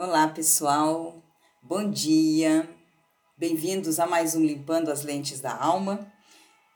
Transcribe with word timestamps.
Olá, 0.00 0.28
pessoal. 0.28 1.20
Bom 1.60 1.90
dia. 1.90 2.72
Bem-vindos 3.36 3.98
a 3.98 4.06
mais 4.06 4.36
um 4.36 4.44
Limpando 4.44 4.92
as 4.92 5.02
Lentes 5.02 5.40
da 5.40 5.52
Alma. 5.52 6.06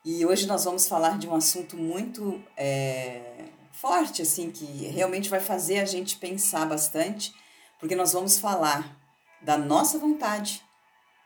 E 0.05 0.27
hoje 0.27 0.45
nós 0.45 0.65
vamos 0.65 0.89
falar 0.89 1.21
de 1.21 1.29
um 1.29 1.35
assunto 1.37 1.77
muito 1.77 2.43
é, 2.57 3.45
forte, 3.71 4.23
assim, 4.23 4.51
que 4.51 4.65
realmente 4.65 5.29
vai 5.31 5.39
fazer 5.39 5.79
a 5.79 5.85
gente 5.85 6.17
pensar 6.17 6.67
bastante, 6.67 7.33
porque 7.79 7.95
nós 7.95 8.13
vamos 8.13 8.41
falar 8.41 8.99
da 9.41 9.57
nossa 9.57 10.01
vontade 10.01 10.61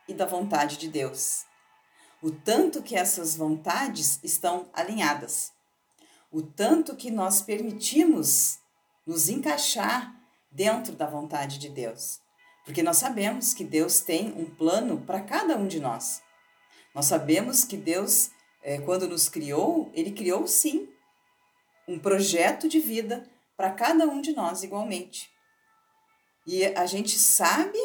e 0.07 0.13
da 0.13 0.27
vontade 0.27 0.77
de 0.77 0.89
Deus. 0.89 1.47
O 2.21 2.31
tanto 2.31 2.83
que 2.83 2.95
essas 2.95 3.35
vontades 3.35 4.21
estão 4.23 4.69
alinhadas, 4.75 5.51
o 6.31 6.43
tanto 6.43 6.95
que 6.95 7.11
nós 7.11 7.41
permitimos 7.41 8.59
nos 9.07 9.31
encaixar 9.31 10.16
dentro 10.57 10.95
da 10.95 11.07
vontade 11.07 11.59
de 11.59 11.69
Deus. 11.69 12.19
Porque 12.65 12.83
nós 12.83 12.97
sabemos 12.97 13.53
que 13.53 13.63
Deus 13.63 14.01
tem 14.01 14.33
um 14.33 14.47
plano 14.47 15.03
para 15.03 15.21
cada 15.21 15.57
um 15.57 15.69
de 15.69 15.79
nós. 15.79 16.23
Nós 16.95 17.05
sabemos 17.05 17.63
que 17.63 17.77
Deus, 17.77 18.31
é, 18.63 18.79
quando 18.79 19.07
nos 19.07 19.29
criou, 19.29 19.91
Ele 19.95 20.11
criou 20.11 20.47
sim 20.47 20.89
um 21.87 21.99
projeto 21.99 22.69
de 22.69 22.81
vida 22.81 23.29
para 23.57 23.71
cada 23.71 24.07
um 24.07 24.21
de 24.21 24.33
nós 24.33 24.63
igualmente. 24.63 25.29
E 26.47 26.65
a 26.65 26.87
gente 26.87 27.19
sabe, 27.19 27.79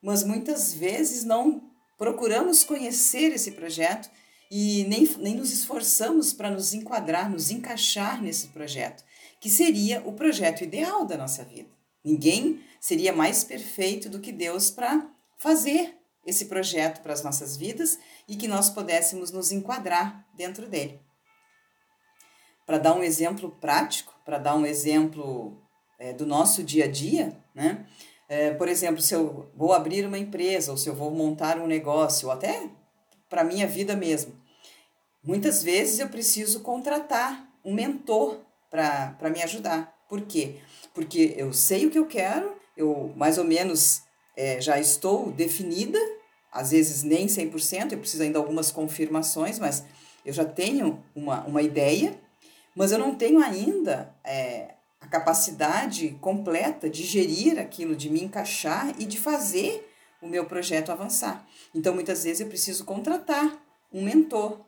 mas 0.00 0.22
muitas 0.22 0.72
vezes 0.72 1.24
não 1.24 1.70
procuramos 1.98 2.62
conhecer 2.62 3.32
esse 3.32 3.52
projeto 3.52 4.08
e 4.50 4.84
nem, 4.84 5.04
nem 5.18 5.34
nos 5.34 5.52
esforçamos 5.52 6.32
para 6.32 6.50
nos 6.50 6.72
enquadrar, 6.72 7.28
nos 7.28 7.50
encaixar 7.50 8.22
nesse 8.22 8.48
projeto, 8.48 9.02
que 9.40 9.50
seria 9.50 10.02
o 10.06 10.12
projeto 10.12 10.62
ideal 10.62 11.04
da 11.04 11.16
nossa 11.16 11.44
vida. 11.44 11.81
Ninguém 12.04 12.62
seria 12.80 13.12
mais 13.12 13.44
perfeito 13.44 14.08
do 14.08 14.20
que 14.20 14.32
Deus 14.32 14.70
para 14.70 15.08
fazer 15.38 15.96
esse 16.24 16.46
projeto 16.46 17.02
para 17.02 17.12
as 17.12 17.22
nossas 17.22 17.56
vidas 17.56 17.98
e 18.28 18.36
que 18.36 18.48
nós 18.48 18.70
pudéssemos 18.70 19.30
nos 19.30 19.50
enquadrar 19.52 20.26
dentro 20.34 20.68
dele. 20.68 21.00
Para 22.64 22.78
dar 22.78 22.94
um 22.94 23.02
exemplo 23.02 23.50
prático, 23.60 24.14
para 24.24 24.38
dar 24.38 24.54
um 24.54 24.64
exemplo 24.64 25.60
é, 25.98 26.12
do 26.12 26.24
nosso 26.24 26.62
dia 26.62 26.84
a 26.84 26.88
dia, 26.88 27.36
né? 27.54 27.86
É, 28.28 28.52
por 28.54 28.66
exemplo, 28.66 29.02
se 29.02 29.14
eu 29.14 29.50
vou 29.54 29.74
abrir 29.74 30.06
uma 30.06 30.18
empresa, 30.18 30.70
ou 30.70 30.78
se 30.78 30.88
eu 30.88 30.94
vou 30.94 31.10
montar 31.10 31.58
um 31.58 31.66
negócio, 31.66 32.28
ou 32.28 32.32
até 32.32 32.70
para 33.28 33.42
a 33.42 33.44
minha 33.44 33.66
vida 33.66 33.94
mesmo, 33.94 34.40
muitas 35.22 35.62
vezes 35.62 35.98
eu 35.98 36.08
preciso 36.08 36.60
contratar 36.60 37.46
um 37.64 37.74
mentor 37.74 38.40
para 38.70 39.30
me 39.30 39.42
ajudar. 39.42 39.94
Por 40.12 40.20
quê? 40.20 40.56
Porque 40.92 41.32
eu 41.38 41.54
sei 41.54 41.86
o 41.86 41.90
que 41.90 41.98
eu 41.98 42.04
quero, 42.04 42.54
eu 42.76 43.14
mais 43.16 43.38
ou 43.38 43.44
menos 43.44 44.02
é, 44.36 44.60
já 44.60 44.78
estou 44.78 45.32
definida, 45.32 45.98
às 46.52 46.70
vezes 46.70 47.02
nem 47.02 47.28
100%, 47.28 47.92
eu 47.92 47.98
preciso 47.98 48.22
ainda 48.22 48.38
algumas 48.38 48.70
confirmações, 48.70 49.58
mas 49.58 49.86
eu 50.22 50.30
já 50.30 50.44
tenho 50.44 51.02
uma, 51.14 51.42
uma 51.46 51.62
ideia, 51.62 52.14
mas 52.76 52.92
eu 52.92 52.98
não 52.98 53.14
tenho 53.14 53.42
ainda 53.42 54.14
é, 54.22 54.74
a 55.00 55.06
capacidade 55.06 56.10
completa 56.20 56.90
de 56.90 57.04
gerir 57.04 57.58
aquilo, 57.58 57.96
de 57.96 58.10
me 58.10 58.22
encaixar 58.22 58.94
e 58.98 59.06
de 59.06 59.18
fazer 59.18 59.90
o 60.20 60.28
meu 60.28 60.44
projeto 60.44 60.92
avançar. 60.92 61.42
Então, 61.74 61.94
muitas 61.94 62.24
vezes 62.24 62.42
eu 62.42 62.48
preciso 62.48 62.84
contratar 62.84 63.50
um 63.90 64.02
mentor, 64.02 64.60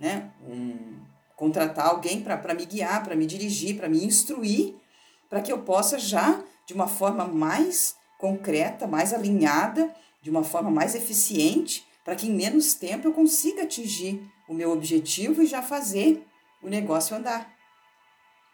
né? 0.00 0.32
Um, 0.48 1.09
contratar 1.40 1.86
alguém 1.86 2.20
para 2.20 2.52
me 2.52 2.66
guiar, 2.66 3.02
para 3.02 3.16
me 3.16 3.24
dirigir, 3.24 3.74
para 3.74 3.88
me 3.88 4.04
instruir, 4.04 4.74
para 5.26 5.40
que 5.40 5.50
eu 5.50 5.62
possa 5.62 5.98
já, 5.98 6.44
de 6.66 6.74
uma 6.74 6.86
forma 6.86 7.24
mais 7.24 7.96
concreta, 8.18 8.86
mais 8.86 9.14
alinhada, 9.14 9.90
de 10.20 10.28
uma 10.28 10.44
forma 10.44 10.70
mais 10.70 10.94
eficiente, 10.94 11.82
para 12.04 12.14
que 12.14 12.26
em 12.28 12.34
menos 12.34 12.74
tempo 12.74 13.08
eu 13.08 13.14
consiga 13.14 13.62
atingir 13.62 14.22
o 14.46 14.52
meu 14.52 14.70
objetivo 14.70 15.42
e 15.42 15.46
já 15.46 15.62
fazer 15.62 16.22
o 16.62 16.68
negócio 16.68 17.16
andar. 17.16 17.50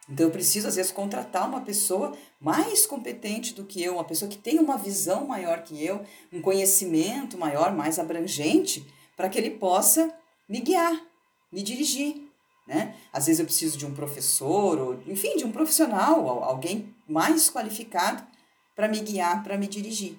Então 0.09 0.27
eu 0.27 0.31
preciso 0.31 0.69
às 0.69 0.77
vezes 0.77 0.93
contratar 0.93 1.49
uma 1.49 1.63
pessoa 1.63 2.17
mais 2.41 2.87
competente 2.87 3.53
do 3.53 3.65
que 3.65 3.83
eu, 3.83 3.95
uma 3.95 4.05
pessoa 4.05 4.31
que 4.31 4.39
tenha 4.39 4.63
uma 4.63 4.79
visão 4.79 5.27
maior 5.27 5.65
que 5.65 5.85
eu, 5.85 6.03
um 6.33 6.41
conhecimento 6.41 7.37
maior, 7.37 7.75
mais 7.75 7.99
abrangente, 7.99 8.87
para 9.17 9.29
que 9.29 9.37
ele 9.37 9.51
possa 9.51 10.09
me 10.49 10.61
guiar, 10.61 11.03
me 11.51 11.65
dirigir, 11.65 12.26
né? 12.67 12.95
Às 13.13 13.27
vezes 13.27 13.39
eu 13.39 13.47
preciso 13.47 13.79
de 13.79 13.87
um 13.87 13.95
professor, 13.95 14.79
ou, 14.79 15.03
enfim, 15.07 15.37
de 15.37 15.45
um 15.45 15.53
profissional, 15.53 16.43
alguém 16.43 16.95
mais 17.09 17.49
qualificado 17.51 18.27
para 18.75 18.89
me 18.89 19.01
guiar, 19.01 19.43
para 19.43 19.57
me 19.57 19.67
dirigir. 19.67 20.19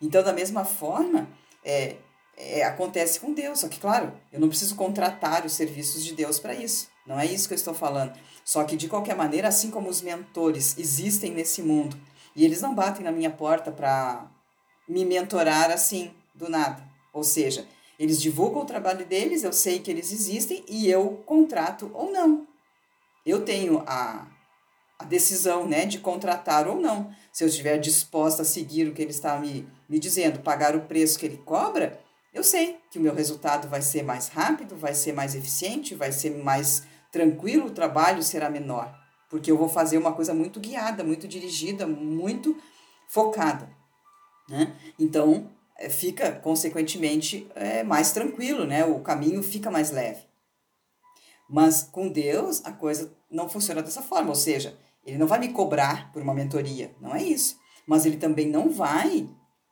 Então, 0.00 0.22
da 0.22 0.32
mesma 0.32 0.64
forma, 0.64 1.28
é, 1.64 1.96
é, 2.36 2.64
acontece 2.64 3.18
com 3.18 3.32
Deus. 3.32 3.60
Só 3.60 3.68
que, 3.68 3.80
claro, 3.80 4.12
eu 4.32 4.38
não 4.38 4.48
preciso 4.48 4.76
contratar 4.76 5.44
os 5.46 5.52
serviços 5.52 6.04
de 6.04 6.14
Deus 6.14 6.38
para 6.38 6.54
isso. 6.54 6.88
Não 7.06 7.18
é 7.18 7.24
isso 7.24 7.48
que 7.48 7.54
eu 7.54 7.56
estou 7.58 7.74
falando. 7.74 8.12
Só 8.44 8.62
que, 8.64 8.76
de 8.76 8.88
qualquer 8.88 9.16
maneira, 9.16 9.48
assim 9.48 9.70
como 9.70 9.88
os 9.88 10.02
mentores 10.02 10.76
existem 10.78 11.32
nesse 11.32 11.62
mundo 11.62 11.96
e 12.34 12.44
eles 12.44 12.60
não 12.60 12.74
batem 12.74 13.02
na 13.02 13.10
minha 13.10 13.30
porta 13.30 13.72
para 13.72 14.30
me 14.86 15.04
mentorar 15.04 15.70
assim, 15.70 16.12
do 16.34 16.48
nada. 16.48 16.82
Ou 17.12 17.24
seja, 17.24 17.66
eles 17.98 18.20
divulgam 18.20 18.62
o 18.62 18.66
trabalho 18.66 19.06
deles, 19.06 19.42
eu 19.42 19.52
sei 19.52 19.78
que 19.78 19.90
eles 19.90 20.12
existem 20.12 20.64
e 20.68 20.88
eu 20.90 21.22
contrato 21.24 21.90
ou 21.94 22.12
não. 22.12 22.46
Eu 23.24 23.44
tenho 23.44 23.82
a, 23.86 24.26
a 24.98 25.04
decisão 25.04 25.66
né, 25.66 25.86
de 25.86 25.98
contratar 25.98 26.68
ou 26.68 26.80
não. 26.80 27.10
Se 27.32 27.42
eu 27.42 27.48
estiver 27.48 27.78
disposta 27.78 28.42
a 28.42 28.44
seguir 28.44 28.88
o 28.88 28.94
que 28.94 29.02
ele 29.02 29.10
está 29.10 29.38
me, 29.38 29.66
me 29.88 29.98
dizendo, 29.98 30.40
pagar 30.40 30.76
o 30.76 30.82
preço 30.82 31.18
que 31.18 31.26
ele 31.26 31.38
cobra, 31.38 32.00
eu 32.32 32.44
sei 32.44 32.78
que 32.90 32.98
o 32.98 33.02
meu 33.02 33.14
resultado 33.14 33.66
vai 33.66 33.80
ser 33.80 34.02
mais 34.02 34.28
rápido, 34.28 34.76
vai 34.76 34.92
ser 34.92 35.14
mais 35.14 35.34
eficiente, 35.34 35.94
vai 35.94 36.12
ser 36.12 36.36
mais 36.42 36.82
tranquilo, 37.10 37.68
o 37.68 37.70
trabalho 37.70 38.22
será 38.22 38.50
menor. 38.50 38.94
Porque 39.30 39.50
eu 39.50 39.56
vou 39.56 39.68
fazer 39.68 39.96
uma 39.96 40.12
coisa 40.12 40.34
muito 40.34 40.60
guiada, 40.60 41.02
muito 41.02 41.26
dirigida, 41.26 41.86
muito 41.86 42.56
focada. 43.08 43.68
Né? 44.48 44.76
Então, 44.98 45.50
fica, 45.90 46.32
consequentemente, 46.32 47.46
é, 47.54 47.82
mais 47.82 48.12
tranquilo, 48.12 48.64
né? 48.64 48.84
O 48.84 49.00
caminho 49.00 49.42
fica 49.42 49.70
mais 49.70 49.90
leve. 49.90 50.22
Mas 51.48 51.82
com 51.82 52.08
Deus, 52.08 52.64
a 52.64 52.72
coisa 52.72 53.16
não 53.30 53.48
funciona 53.48 53.82
dessa 53.82 54.02
forma, 54.02 54.30
ou 54.30 54.34
seja, 54.34 54.76
ele 55.04 55.18
não 55.18 55.26
vai 55.26 55.38
me 55.38 55.52
cobrar 55.52 56.10
por 56.12 56.20
uma 56.20 56.34
mentoria, 56.34 56.94
não 57.00 57.14
é 57.14 57.22
isso. 57.22 57.58
Mas 57.86 58.04
ele 58.04 58.16
também 58.16 58.48
não 58.48 58.70
vai 58.70 59.28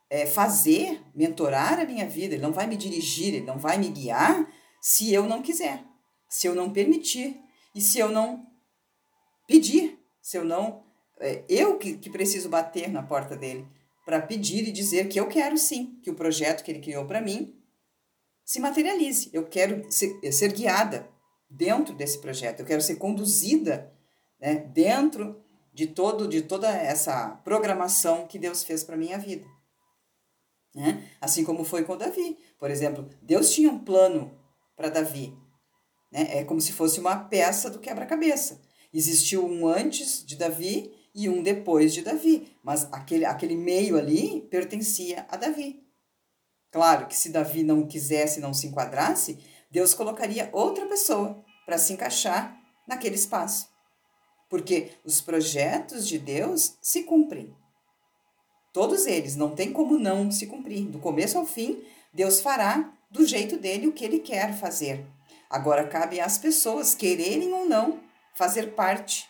é, 0.09 0.25
fazer, 0.25 1.01
mentorar 1.13 1.79
a 1.79 1.85
minha 1.85 2.07
vida, 2.07 2.35
ele 2.35 2.43
não 2.43 2.53
vai 2.53 2.67
me 2.67 2.77
dirigir, 2.77 3.33
ele 3.33 3.45
não 3.45 3.57
vai 3.57 3.77
me 3.77 3.89
guiar 3.89 4.47
se 4.81 5.13
eu 5.13 5.25
não 5.25 5.41
quiser, 5.41 5.83
se 6.29 6.47
eu 6.47 6.55
não 6.55 6.71
permitir 6.71 7.41
e 7.73 7.81
se 7.81 7.99
eu 7.99 8.09
não 8.09 8.45
pedir, 9.47 9.99
se 10.21 10.37
eu 10.37 10.45
não. 10.45 10.83
É, 11.19 11.43
eu 11.49 11.77
que, 11.77 11.97
que 11.97 12.09
preciso 12.09 12.47
bater 12.47 12.89
na 12.89 13.03
porta 13.03 13.35
dele 13.35 13.67
para 14.05 14.21
pedir 14.21 14.67
e 14.67 14.71
dizer 14.71 15.09
que 15.09 15.19
eu 15.19 15.27
quero 15.27 15.57
sim 15.57 15.99
que 16.03 16.11
o 16.11 16.15
projeto 16.15 16.63
que 16.63 16.71
ele 16.71 16.79
criou 16.79 17.05
para 17.05 17.19
mim 17.19 17.59
se 18.45 18.59
materialize. 18.59 19.31
Eu 19.33 19.47
quero 19.47 19.91
ser, 19.91 20.13
ser, 20.31 20.53
guiada 20.53 21.09
dentro 21.49 21.95
desse 21.95 22.19
projeto, 22.19 22.59
eu 22.59 22.65
quero 22.65 22.81
ser 22.81 22.97
conduzida 22.97 23.91
né, 24.39 24.55
dentro 24.55 25.43
de 25.73 25.87
todo 25.87 26.27
de 26.27 26.43
toda 26.43 26.69
essa 26.69 27.29
programação 27.43 28.27
que 28.27 28.37
Deus 28.37 28.63
fez 28.63 28.83
para 28.83 28.95
minha 28.95 29.17
vida. 29.17 29.45
Né? 30.73 31.09
Assim 31.19 31.43
como 31.43 31.63
foi 31.63 31.83
com 31.83 31.97
Davi. 31.97 32.37
Por 32.59 32.69
exemplo, 32.69 33.09
Deus 33.21 33.51
tinha 33.51 33.71
um 33.71 33.79
plano 33.79 34.31
para 34.75 34.89
Davi. 34.89 35.33
Né? 36.11 36.39
É 36.39 36.43
como 36.43 36.61
se 36.61 36.71
fosse 36.71 36.99
uma 36.99 37.15
peça 37.17 37.69
do 37.69 37.79
quebra-cabeça. 37.79 38.61
Existiu 38.93 39.45
um 39.45 39.67
antes 39.67 40.23
de 40.25 40.35
Davi 40.35 40.93
e 41.15 41.29
um 41.29 41.41
depois 41.41 41.93
de 41.93 42.01
Davi. 42.01 42.51
Mas 42.61 42.91
aquele, 42.91 43.25
aquele 43.25 43.55
meio 43.55 43.97
ali 43.97 44.41
pertencia 44.51 45.25
a 45.29 45.37
Davi. 45.37 45.81
Claro 46.71 47.07
que 47.07 47.15
se 47.15 47.29
Davi 47.29 47.63
não 47.63 47.87
quisesse, 47.87 48.41
não 48.41 48.53
se 48.53 48.67
enquadrasse, 48.67 49.39
Deus 49.71 49.93
colocaria 49.93 50.49
outra 50.51 50.85
pessoa 50.85 51.41
para 51.65 51.77
se 51.77 51.93
encaixar 51.93 52.59
naquele 52.85 53.15
espaço. 53.15 53.69
Porque 54.49 54.91
os 55.05 55.21
projetos 55.21 56.05
de 56.05 56.19
Deus 56.19 56.77
se 56.81 57.03
cumprem. 57.03 57.55
Todos 58.73 59.07
eles, 59.07 59.37
não 59.37 59.55
tem 59.55 59.71
como 59.71 59.97
não 59.97 60.29
se 60.29 60.47
cumprir. 60.47 60.85
Do 60.87 60.99
começo 60.99 61.37
ao 61.37 61.45
fim, 61.45 61.81
Deus 62.13 62.41
fará 62.41 62.93
do 63.09 63.25
jeito 63.25 63.57
dele 63.57 63.87
o 63.87 63.93
que 63.93 64.03
ele 64.03 64.19
quer 64.19 64.53
fazer. 64.53 65.05
Agora 65.49 65.87
cabe 65.87 66.19
às 66.19 66.37
pessoas 66.37 66.93
quererem 66.93 67.53
ou 67.53 67.65
não 67.65 68.01
fazer 68.33 68.75
parte 68.75 69.29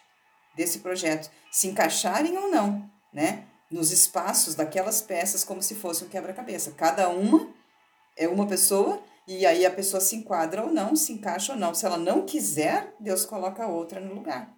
desse 0.56 0.80
projeto, 0.80 1.30
se 1.52 1.68
encaixarem 1.68 2.38
ou 2.38 2.50
não, 2.50 2.90
né? 3.14 3.46
Nos 3.70 3.92
espaços 3.92 4.56
daquelas 4.56 5.02
peças 5.02 5.44
como 5.44 5.62
se 5.62 5.76
fosse 5.76 6.04
um 6.04 6.10
quebra-cabeça. 6.10 6.72
Cada 6.72 7.10
uma 7.10 7.50
é 8.16 8.28
uma 8.28 8.48
pessoa 8.48 9.02
e 9.28 9.46
aí 9.46 9.66
a 9.66 9.72
pessoa 9.72 10.00
se 10.00 10.16
enquadra 10.16 10.64
ou 10.64 10.72
não, 10.72 10.96
se 10.96 11.12
encaixa 11.12 11.54
ou 11.54 11.60
não. 11.60 11.74
Se 11.74 11.86
ela 11.86 11.98
não 11.98 12.26
quiser, 12.26 12.94
Deus 13.00 13.26
coloca 13.26 13.68
outra 13.68 14.00
no 14.00 14.14
lugar. 14.14 14.56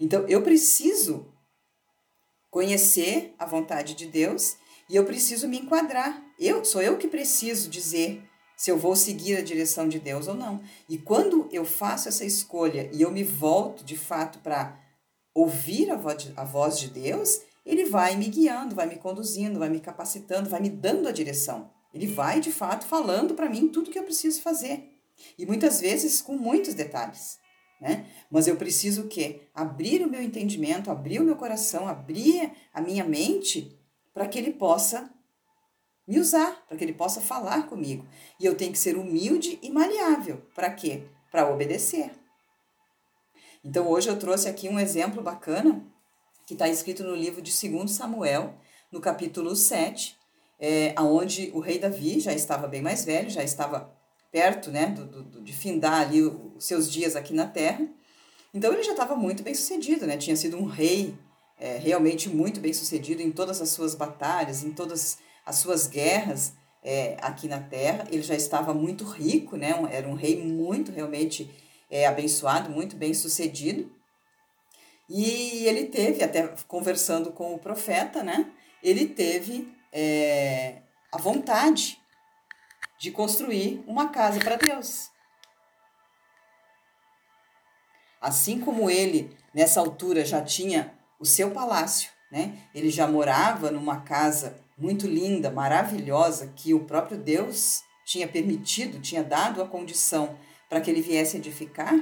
Então 0.00 0.26
eu 0.26 0.42
preciso 0.42 1.30
conhecer 2.50 3.34
a 3.38 3.44
vontade 3.44 3.94
de 3.94 4.06
Deus 4.06 4.56
e 4.88 4.96
eu 4.96 5.04
preciso 5.04 5.46
me 5.46 5.58
enquadrar. 5.58 6.22
Eu 6.38 6.64
sou 6.64 6.80
eu 6.80 6.96
que 6.96 7.08
preciso 7.08 7.68
dizer 7.68 8.22
se 8.56 8.70
eu 8.70 8.78
vou 8.78 8.96
seguir 8.96 9.36
a 9.36 9.42
direção 9.42 9.86
de 9.86 9.98
Deus 9.98 10.26
ou 10.26 10.34
não. 10.34 10.62
E 10.88 10.96
quando 10.96 11.46
eu 11.52 11.64
faço 11.64 12.08
essa 12.08 12.24
escolha 12.24 12.88
e 12.92 13.02
eu 13.02 13.10
me 13.10 13.22
volto 13.22 13.84
de 13.84 13.96
fato 13.96 14.38
para 14.38 14.80
ouvir 15.36 15.90
a 15.90 15.96
voz, 15.96 16.24
de, 16.24 16.32
a 16.34 16.44
voz 16.44 16.78
de 16.78 16.88
Deus, 16.88 17.42
ele 17.64 17.84
vai 17.84 18.16
me 18.16 18.26
guiando, 18.26 18.74
vai 18.74 18.86
me 18.86 18.96
conduzindo, 18.96 19.58
vai 19.58 19.68
me 19.68 19.80
capacitando, 19.80 20.48
vai 20.48 20.60
me 20.60 20.70
dando 20.70 21.06
a 21.06 21.12
direção. 21.12 21.70
Ele 21.92 22.06
vai 22.06 22.40
de 22.40 22.50
fato 22.50 22.86
falando 22.86 23.34
para 23.34 23.50
mim 23.50 23.68
tudo 23.68 23.90
que 23.90 23.98
eu 23.98 24.04
preciso 24.04 24.40
fazer. 24.40 24.98
E 25.38 25.44
muitas 25.44 25.80
vezes 25.80 26.22
com 26.22 26.36
muitos 26.36 26.72
detalhes. 26.72 27.38
Né? 27.78 28.06
Mas 28.30 28.48
eu 28.48 28.56
preciso 28.56 29.02
o 29.02 29.08
quê? 29.08 29.42
Abrir 29.54 30.02
o 30.02 30.08
meu 30.08 30.22
entendimento, 30.22 30.90
abrir 30.90 31.20
o 31.20 31.24
meu 31.24 31.36
coração, 31.36 31.86
abrir 31.86 32.50
a 32.72 32.80
minha 32.80 33.04
mente 33.04 33.78
para 34.14 34.26
que 34.26 34.38
ele 34.38 34.52
possa 34.52 35.10
me 36.08 36.18
usar, 36.18 36.64
para 36.66 36.78
que 36.78 36.84
ele 36.84 36.94
possa 36.94 37.20
falar 37.20 37.66
comigo. 37.66 38.06
E 38.40 38.46
eu 38.46 38.54
tenho 38.54 38.72
que 38.72 38.78
ser 38.78 38.96
humilde 38.96 39.58
e 39.60 39.70
maleável. 39.70 40.40
Para 40.54 40.70
quê? 40.70 41.02
Para 41.30 41.50
obedecer. 41.52 42.10
Então 43.66 43.88
hoje 43.88 44.08
eu 44.08 44.16
trouxe 44.16 44.48
aqui 44.48 44.68
um 44.68 44.78
exemplo 44.78 45.20
bacana 45.20 45.84
que 46.46 46.54
está 46.54 46.68
escrito 46.68 47.02
no 47.02 47.16
livro 47.16 47.42
de 47.42 47.50
2 47.50 47.90
Samuel, 47.90 48.54
no 48.92 49.00
capítulo 49.00 49.56
7, 49.56 50.16
é, 50.60 50.94
onde 51.00 51.50
o 51.52 51.58
rei 51.58 51.76
Davi 51.76 52.20
já 52.20 52.32
estava 52.32 52.68
bem 52.68 52.80
mais 52.80 53.04
velho, 53.04 53.28
já 53.28 53.42
estava 53.42 53.92
perto 54.30 54.70
né, 54.70 54.86
do, 54.86 55.04
do, 55.04 55.42
de 55.42 55.52
findar 55.52 56.02
ali 56.02 56.22
os 56.22 56.64
seus 56.64 56.88
dias 56.88 57.16
aqui 57.16 57.34
na 57.34 57.44
terra. 57.44 57.84
Então 58.54 58.72
ele 58.72 58.84
já 58.84 58.92
estava 58.92 59.16
muito 59.16 59.42
bem 59.42 59.52
sucedido, 59.52 60.06
né? 60.06 60.16
tinha 60.16 60.36
sido 60.36 60.56
um 60.56 60.66
rei 60.66 61.18
é, 61.58 61.76
realmente 61.76 62.28
muito 62.28 62.60
bem 62.60 62.72
sucedido 62.72 63.20
em 63.20 63.32
todas 63.32 63.60
as 63.60 63.70
suas 63.70 63.96
batalhas, 63.96 64.62
em 64.62 64.70
todas 64.70 65.18
as 65.44 65.56
suas 65.56 65.88
guerras 65.88 66.52
é, 66.84 67.16
aqui 67.20 67.48
na 67.48 67.58
terra. 67.58 68.06
Ele 68.12 68.22
já 68.22 68.36
estava 68.36 68.72
muito 68.72 69.02
rico, 69.02 69.56
né? 69.56 69.74
era 69.90 70.06
um 70.06 70.14
rei 70.14 70.40
muito 70.40 70.92
realmente 70.92 71.50
é, 71.90 72.06
abençoado, 72.06 72.70
muito 72.70 72.96
bem 72.96 73.14
sucedido. 73.14 73.90
E 75.08 75.66
ele 75.66 75.84
teve, 75.84 76.22
até 76.22 76.48
conversando 76.66 77.30
com 77.30 77.54
o 77.54 77.58
profeta, 77.58 78.22
né? 78.22 78.50
Ele 78.82 79.06
teve 79.06 79.72
é, 79.92 80.82
a 81.12 81.18
vontade 81.18 81.98
de 82.98 83.10
construir 83.10 83.84
uma 83.86 84.08
casa 84.08 84.38
para 84.40 84.56
Deus. 84.56 85.10
Assim 88.20 88.60
como 88.60 88.90
ele, 88.90 89.36
nessa 89.54 89.78
altura, 89.78 90.24
já 90.24 90.42
tinha 90.42 90.92
o 91.20 91.24
seu 91.24 91.50
palácio, 91.52 92.10
né? 92.30 92.58
Ele 92.74 92.90
já 92.90 93.06
morava 93.06 93.70
numa 93.70 94.00
casa 94.00 94.58
muito 94.76 95.06
linda, 95.06 95.50
maravilhosa, 95.50 96.52
que 96.56 96.74
o 96.74 96.84
próprio 96.84 97.16
Deus 97.16 97.82
tinha 98.04 98.26
permitido, 98.26 99.00
tinha 99.00 99.22
dado 99.22 99.62
a 99.62 99.68
condição 99.68 100.38
para 100.68 100.80
que 100.80 100.90
ele 100.90 101.00
viesse 101.00 101.36
edificar. 101.36 101.94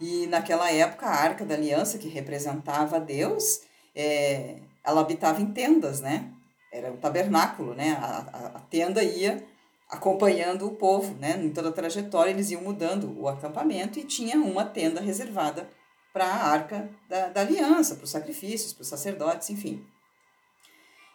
E 0.00 0.26
naquela 0.26 0.70
época, 0.70 1.06
a 1.06 1.14
Arca 1.14 1.44
da 1.44 1.54
Aliança, 1.54 1.98
que 1.98 2.08
representava 2.08 3.00
Deus, 3.00 3.62
é, 3.94 4.56
ela 4.84 5.00
habitava 5.00 5.40
em 5.40 5.46
tendas, 5.52 6.00
né? 6.00 6.30
Era 6.72 6.92
um 6.92 6.96
tabernáculo, 6.96 7.74
né? 7.74 7.92
A, 7.92 8.04
a, 8.04 8.46
a, 8.58 8.60
tenda 8.60 9.02
ia 9.02 9.42
acompanhando 9.88 10.66
o 10.66 10.74
povo, 10.74 11.14
né? 11.18 11.40
Em 11.42 11.50
toda 11.50 11.70
a 11.70 11.72
trajetória, 11.72 12.30
eles 12.30 12.50
iam 12.50 12.60
mudando 12.60 13.18
o 13.18 13.26
acampamento 13.26 13.98
e 13.98 14.04
tinha 14.04 14.36
uma 14.36 14.64
tenda 14.64 15.00
reservada 15.00 15.68
para 16.12 16.26
a 16.26 16.46
Arca 16.48 16.90
da, 17.08 17.28
da 17.28 17.40
Aliança, 17.40 17.94
para 17.94 18.04
os 18.04 18.10
sacrifícios, 18.10 18.72
para 18.72 18.82
os 18.82 18.88
sacerdotes, 18.88 19.48
enfim. 19.48 19.84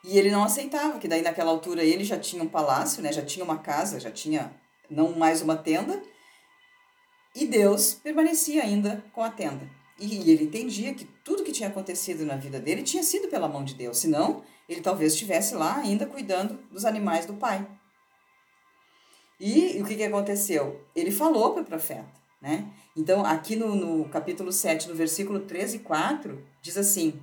E 0.04 0.18
ele 0.18 0.32
não 0.32 0.44
aceitava, 0.44 0.98
que 0.98 1.08
daí 1.08 1.22
naquela 1.22 1.52
altura 1.52 1.84
ele 1.84 2.04
já 2.04 2.18
tinha 2.18 2.42
um 2.42 2.48
palácio, 2.48 3.04
né? 3.04 3.14
Já 3.14 3.24
tinha 3.24 3.46
uma 3.46 3.60
casa, 3.60 4.00
já 4.00 4.10
tinha 4.10 4.52
não 4.90 5.12
mais 5.12 5.42
uma 5.42 5.56
tenda, 5.56 6.02
e 7.36 7.46
Deus 7.46 7.94
permanecia 7.94 8.64
ainda 8.64 9.04
com 9.14 9.24
a 9.24 9.30
tenda. 9.30 9.70
E 10.00 10.32
ele 10.32 10.46
entendia 10.46 10.94
que 10.94 11.06
tudo 11.24 11.44
que 11.44 11.52
tinha 11.52 11.70
acontecido 11.70 12.26
na 12.26 12.36
vida 12.36 12.60
dele 12.60 12.82
tinha 12.82 13.04
sido 13.04 13.28
pela 13.28 13.48
mão 13.48 13.64
de 13.64 13.76
Deus, 13.76 14.00
senão 14.00 14.44
ele 14.68 14.82
talvez 14.82 15.14
estivesse 15.14 15.54
lá 15.54 15.78
ainda 15.78 16.06
cuidando 16.06 16.60
dos 16.72 16.86
animais 16.86 17.26
do 17.26 17.34
pai. 17.36 17.68
E, 19.40 19.82
o 19.82 19.86
que, 19.86 19.96
que 19.96 20.04
aconteceu? 20.04 20.86
Ele 20.96 21.12
falou 21.12 21.54
para 21.54 21.64
o 21.64 21.66
profeta, 21.66 22.12
né? 22.42 22.72
Então, 22.96 23.26
aqui 23.26 23.56
no, 23.56 23.76
no 23.76 24.10
capítulo 24.10 24.52
7, 24.52 24.88
no 24.88 24.96
versículo 24.96 25.40
13 25.42 25.78
e 25.78 25.80
4, 25.80 26.46
diz 26.62 26.78
assim: 26.78 27.20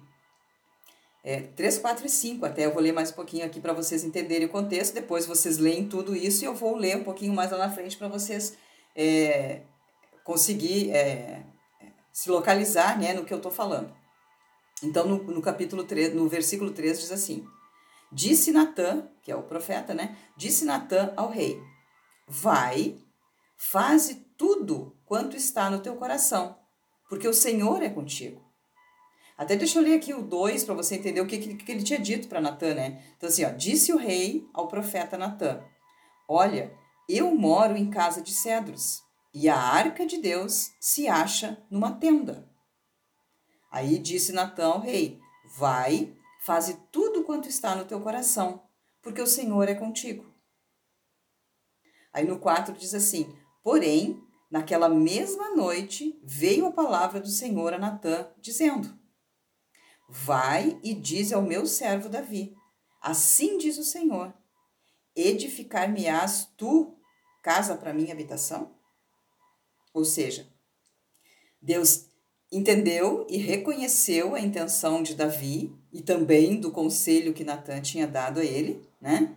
é, 1.23 1.41
3, 1.41 1.79
4 1.79 2.07
e 2.07 2.09
5, 2.09 2.47
até 2.47 2.67
eu 2.67 2.73
vou 2.73 2.83
ler 2.83 2.93
mais 2.93 3.11
um 3.11 3.15
pouquinho 3.15 3.45
aqui 3.45 3.61
para 3.61 3.73
vocês 3.73 4.03
entenderem 4.03 4.47
o 4.47 4.51
contexto, 4.51 4.95
depois 4.95 5.27
vocês 5.27 5.59
leem 5.59 5.89
tudo 5.89 6.17
isso 6.17 6.43
e 6.43 6.47
eu 6.47 6.55
vou 6.55 6.77
ler 6.77 6.97
um 6.97 7.05
pouquinho 7.05 7.33
mais 7.33 7.51
lá 7.51 7.59
na 7.59 7.71
frente 7.71 7.97
para 7.97 8.09
vocês 8.09 8.57
é, 8.97 9.63
conseguir 10.29 10.91
é, 10.91 11.43
se 12.13 12.29
localizar 12.29 12.99
né, 12.99 13.15
no 13.15 13.25
que 13.25 13.33
eu 13.33 13.39
estou 13.39 13.51
falando. 13.51 13.97
Então, 14.83 15.09
no, 15.09 15.17
no 15.25 15.41
capítulo 15.41 15.85
3, 15.85 16.15
no 16.15 16.29
versículo 16.29 16.71
3 16.71 17.01
diz 17.01 17.11
assim: 17.11 17.47
Disse 18.13 18.53
Natã, 18.53 19.09
que 19.23 19.33
é 19.33 19.37
o 19.37 19.45
profeta, 19.45 19.95
né? 19.95 20.19
Disse 20.37 20.67
Natã 20.67 21.15
ao 21.17 21.31
rei: 21.31 21.59
Vai, 22.29 22.99
faze 23.57 24.17
tudo 24.37 24.95
quanto 25.07 25.35
está 25.35 25.71
no 25.71 25.81
teu 25.81 25.97
coração, 25.97 26.59
porque 27.09 27.27
o 27.27 27.33
Senhor 27.33 27.83
é 27.83 27.89
contigo. 27.89 28.47
Até 29.37 29.57
deixa 29.57 29.79
eu 29.79 29.83
ler 29.83 29.95
aqui 29.95 30.13
o 30.13 30.21
2 30.21 30.63
para 30.65 30.75
você 30.75 30.97
entender 30.97 31.23
o 31.23 31.27
que, 31.27 31.39
que, 31.39 31.55
que 31.55 31.73
ele 31.73 31.83
tinha 31.83 31.99
dito 31.99 32.29
para 32.29 32.41
Natã, 32.41 32.75
né? 32.75 33.03
Então, 33.17 33.31
assim, 33.31 33.47
ó, 33.47 33.51
disse 33.51 33.95
o 33.95 33.97
rei 33.97 34.47
ao 34.53 34.69
profeta 34.69 35.17
Natã: 35.17 35.65
Olha, 36.29 36.71
eu 37.09 37.35
moro 37.35 37.79
em 37.79 37.89
casa 37.89 38.21
de 38.21 38.35
cedros 38.35 39.08
e 39.41 39.49
a 39.49 39.57
arca 39.57 40.05
de 40.05 40.19
Deus 40.19 40.73
se 40.81 41.07
acha 41.07 41.65
numa 41.71 41.93
tenda. 41.93 42.51
Aí 43.71 43.97
disse 43.97 44.33
Natão 44.33 44.81
rei: 44.81 45.21
Vai, 45.57 46.13
faze 46.45 46.75
tudo 46.91 47.23
quanto 47.23 47.49
está 47.49 47.77
no 47.77 47.85
teu 47.85 48.01
coração, 48.01 48.69
porque 49.01 49.23
o 49.23 49.29
Senhor 49.29 49.69
é 49.69 49.77
contigo. 49.77 50.27
Aí 52.13 52.27
no 52.27 52.41
4 52.41 52.75
diz 52.75 52.95
assim: 52.95 53.33
Porém, 53.63 54.21
naquela 54.51 54.89
mesma 54.89 55.55
noite 55.55 56.21
veio 56.25 56.67
a 56.67 56.73
palavra 56.73 57.21
do 57.21 57.29
Senhor 57.29 57.73
a 57.73 57.79
Natã, 57.79 58.29
dizendo: 58.41 58.99
Vai 60.09 60.81
e 60.83 60.93
dize 60.95 61.33
ao 61.33 61.43
meu 61.43 61.65
servo 61.65 62.09
Davi: 62.09 62.57
Assim 63.01 63.57
diz 63.57 63.79
o 63.79 63.85
Senhor: 63.85 64.35
Edificar-me-ás 65.15 66.53
tu 66.57 66.99
casa 67.41 67.77
para 67.77 67.95
minha 67.95 68.13
habitação? 68.13 68.78
Ou 69.93 70.05
seja, 70.05 70.47
Deus 71.61 72.07
entendeu 72.51 73.27
e 73.29 73.37
reconheceu 73.37 74.35
a 74.35 74.41
intenção 74.41 75.03
de 75.03 75.15
Davi 75.15 75.73
e 75.93 76.01
também 76.01 76.61
do 76.61 76.71
conselho 76.71 77.35
que 77.35 77.45
Natan 77.45 77.81
tinha 77.81 78.07
dado 78.07 78.41
a 78.41 78.45
ele, 78.45 78.87
né? 79.01 79.35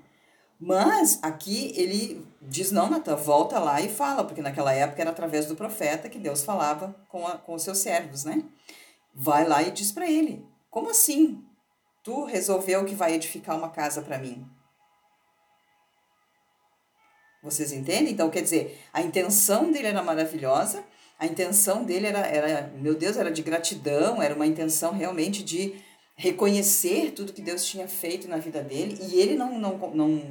Mas 0.59 1.19
aqui 1.23 1.73
ele 1.75 2.25
diz: 2.41 2.71
não, 2.71 2.89
Natan, 2.89 3.15
volta 3.15 3.57
lá 3.59 3.81
e 3.81 3.89
fala, 3.89 4.23
porque 4.23 4.41
naquela 4.41 4.71
época 4.73 5.01
era 5.01 5.09
através 5.09 5.45
do 5.45 5.55
profeta 5.55 6.07
que 6.07 6.19
Deus 6.19 6.43
falava 6.43 6.95
com, 7.09 7.25
a, 7.27 7.37
com 7.37 7.55
os 7.55 7.63
seus 7.63 7.79
servos, 7.79 8.23
né? 8.23 8.43
Vai 9.13 9.47
lá 9.47 9.63
e 9.63 9.71
diz 9.71 9.91
para 9.91 10.09
ele: 10.09 10.45
como 10.69 10.89
assim? 10.89 11.43
Tu 12.03 12.25
resolveu 12.25 12.85
que 12.85 12.95
vai 12.95 13.13
edificar 13.13 13.57
uma 13.57 13.69
casa 13.69 14.01
para 14.01 14.17
mim? 14.17 14.47
Vocês 17.41 17.71
entendem? 17.71 18.13
Então, 18.13 18.29
quer 18.29 18.41
dizer, 18.41 18.79
a 18.93 19.01
intenção 19.01 19.71
dele 19.71 19.87
era 19.87 20.03
maravilhosa, 20.03 20.83
a 21.17 21.25
intenção 21.25 21.83
dele 21.83 22.07
era, 22.07 22.19
era, 22.19 22.73
meu 22.75 22.93
Deus, 22.95 23.17
era 23.17 23.31
de 23.31 23.41
gratidão, 23.41 24.21
era 24.21 24.35
uma 24.35 24.45
intenção 24.45 24.93
realmente 24.93 25.43
de 25.43 25.75
reconhecer 26.15 27.11
tudo 27.11 27.33
que 27.33 27.41
Deus 27.41 27.65
tinha 27.65 27.87
feito 27.87 28.27
na 28.27 28.37
vida 28.37 28.61
dele, 28.61 28.97
e 29.01 29.19
ele 29.19 29.35
não, 29.35 29.57
não, 29.57 29.77
não 29.93 30.23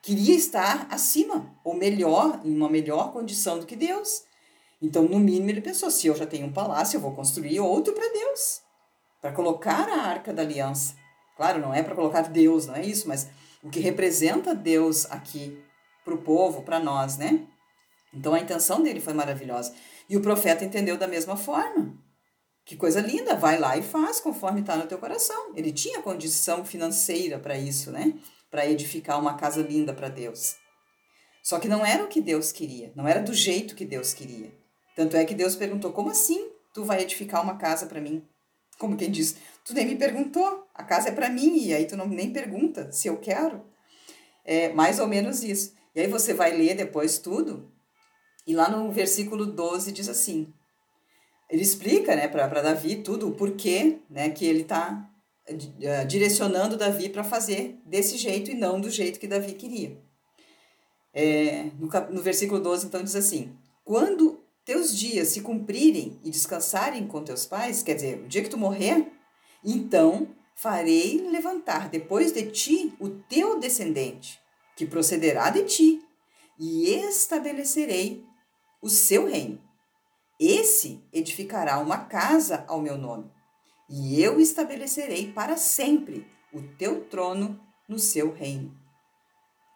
queria 0.00 0.34
estar 0.34 0.86
acima, 0.90 1.54
ou 1.62 1.74
melhor, 1.74 2.40
em 2.44 2.54
uma 2.54 2.68
melhor 2.68 3.12
condição 3.12 3.58
do 3.58 3.66
que 3.66 3.76
Deus. 3.76 4.22
Então, 4.80 5.04
no 5.04 5.18
mínimo, 5.18 5.50
ele 5.50 5.60
pensou: 5.60 5.90
se 5.90 6.06
eu 6.06 6.16
já 6.16 6.26
tenho 6.26 6.46
um 6.46 6.52
palácio, 6.52 6.96
eu 6.96 7.00
vou 7.00 7.12
construir 7.12 7.60
outro 7.60 7.92
para 7.94 8.12
Deus, 8.12 8.60
para 9.20 9.32
colocar 9.32 9.88
a 9.88 10.02
arca 10.02 10.32
da 10.32 10.42
aliança. 10.42 10.94
Claro, 11.36 11.58
não 11.58 11.74
é 11.74 11.82
para 11.82 11.94
colocar 11.94 12.22
Deus, 12.22 12.66
não 12.66 12.76
é 12.76 12.84
isso, 12.84 13.08
mas 13.08 13.28
o 13.62 13.70
que 13.70 13.80
representa 13.80 14.54
Deus 14.54 15.10
aqui 15.10 15.58
para 16.04 16.14
o 16.14 16.22
povo, 16.22 16.62
para 16.62 16.78
nós, 16.78 17.16
né? 17.16 17.46
Então 18.12 18.34
a 18.34 18.40
intenção 18.40 18.82
dele 18.82 19.00
foi 19.00 19.12
maravilhosa. 19.12 19.74
E 20.08 20.16
o 20.16 20.20
profeta 20.20 20.64
entendeu 20.64 20.96
da 20.96 21.08
mesma 21.08 21.36
forma. 21.36 21.96
Que 22.64 22.76
coisa 22.76 23.00
linda, 23.00 23.34
vai 23.34 23.58
lá 23.58 23.76
e 23.76 23.82
faz 23.82 24.20
conforme 24.20 24.60
está 24.60 24.76
no 24.76 24.86
teu 24.86 24.98
coração. 24.98 25.52
Ele 25.54 25.72
tinha 25.72 26.00
condição 26.00 26.64
financeira 26.64 27.38
para 27.38 27.58
isso, 27.58 27.90
né? 27.90 28.14
Para 28.50 28.66
edificar 28.66 29.20
uma 29.20 29.34
casa 29.34 29.60
linda 29.60 29.92
para 29.92 30.08
Deus. 30.08 30.56
Só 31.42 31.58
que 31.58 31.68
não 31.68 31.84
era 31.84 32.02
o 32.02 32.08
que 32.08 32.22
Deus 32.22 32.52
queria, 32.52 32.90
não 32.96 33.06
era 33.06 33.20
do 33.20 33.34
jeito 33.34 33.74
que 33.74 33.84
Deus 33.84 34.14
queria. 34.14 34.50
Tanto 34.96 35.16
é 35.16 35.24
que 35.26 35.34
Deus 35.34 35.54
perguntou: 35.54 35.92
como 35.92 36.10
assim 36.10 36.50
tu 36.72 36.84
vai 36.84 37.02
edificar 37.02 37.42
uma 37.42 37.56
casa 37.56 37.86
para 37.86 38.00
mim? 38.00 38.26
Como 38.78 38.96
quem 38.96 39.10
diz, 39.10 39.36
tu 39.64 39.74
nem 39.74 39.86
me 39.86 39.96
perguntou, 39.96 40.66
a 40.74 40.82
casa 40.82 41.08
é 41.10 41.12
para 41.12 41.28
mim, 41.28 41.56
e 41.58 41.72
aí 41.72 41.86
tu 41.86 41.96
não 41.96 42.08
nem 42.08 42.32
pergunta 42.32 42.90
se 42.90 43.08
eu 43.08 43.18
quero. 43.18 43.64
É 44.44 44.70
mais 44.70 44.98
ou 44.98 45.06
menos 45.06 45.42
isso. 45.42 45.74
E 45.94 46.00
aí 46.00 46.06
você 46.06 46.34
vai 46.34 46.56
ler 46.56 46.74
depois 46.74 47.18
tudo, 47.18 47.70
e 48.46 48.54
lá 48.54 48.68
no 48.68 48.90
versículo 48.90 49.46
12 49.46 49.92
diz 49.92 50.08
assim: 50.08 50.52
ele 51.48 51.62
explica 51.62 52.16
né, 52.16 52.26
para 52.26 52.62
Davi 52.62 52.96
tudo, 52.96 53.28
o 53.28 53.32
porquê 53.32 53.98
né, 54.10 54.30
que 54.30 54.44
ele 54.44 54.62
está 54.62 55.08
eh, 55.46 56.04
direcionando 56.04 56.76
Davi 56.76 57.08
para 57.08 57.22
fazer 57.22 57.78
desse 57.84 58.16
jeito 58.16 58.50
e 58.50 58.54
não 58.54 58.80
do 58.80 58.90
jeito 58.90 59.20
que 59.20 59.28
Davi 59.28 59.52
queria. 59.52 59.96
É, 61.12 61.70
no, 61.78 61.88
no 62.10 62.22
versículo 62.22 62.60
12, 62.60 62.86
então, 62.86 63.02
diz 63.02 63.14
assim: 63.14 63.56
Quando 63.84 64.42
teus 64.64 64.96
dias 64.96 65.28
se 65.28 65.42
cumprirem 65.42 66.18
e 66.24 66.30
descansarem 66.30 67.06
com 67.06 67.22
teus 67.22 67.46
pais, 67.46 67.82
quer 67.82 67.94
dizer, 67.94 68.20
o 68.20 68.26
dia 68.26 68.42
que 68.42 68.48
tu 68.48 68.58
morrer, 68.58 69.06
então 69.62 70.28
farei 70.56 71.20
levantar 71.30 71.88
depois 71.88 72.32
de 72.32 72.50
ti 72.50 72.94
o 72.98 73.10
teu 73.10 73.60
descendente, 73.60 74.40
que 74.76 74.86
procederá 74.86 75.50
de 75.50 75.64
ti, 75.64 76.02
e 76.58 76.90
estabelecerei 76.94 78.24
o 78.80 78.88
seu 78.88 79.26
reino. 79.26 79.60
Esse 80.38 81.02
edificará 81.12 81.78
uma 81.78 82.04
casa 82.04 82.64
ao 82.68 82.80
meu 82.80 82.96
nome, 82.96 83.30
e 83.88 84.20
eu 84.22 84.40
estabelecerei 84.40 85.32
para 85.32 85.56
sempre 85.56 86.26
o 86.52 86.62
teu 86.76 87.04
trono 87.04 87.60
no 87.88 87.98
seu 87.98 88.32
reino. 88.32 88.76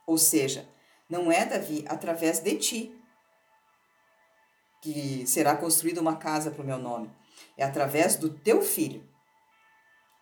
Ou 0.07 0.17
seja, 0.17 0.69
não 1.09 1.31
é, 1.31 1.45
Davi, 1.45 1.85
através 1.88 2.40
de 2.40 2.57
ti 2.57 2.99
que 4.81 5.26
será 5.26 5.57
construída 5.57 6.00
uma 6.00 6.17
casa 6.17 6.50
para 6.50 6.62
o 6.62 6.67
meu 6.67 6.78
nome. 6.78 7.11
É 7.57 7.64
através 7.64 8.17
do 8.17 8.31
teu 8.31 8.62
filho. 8.62 9.02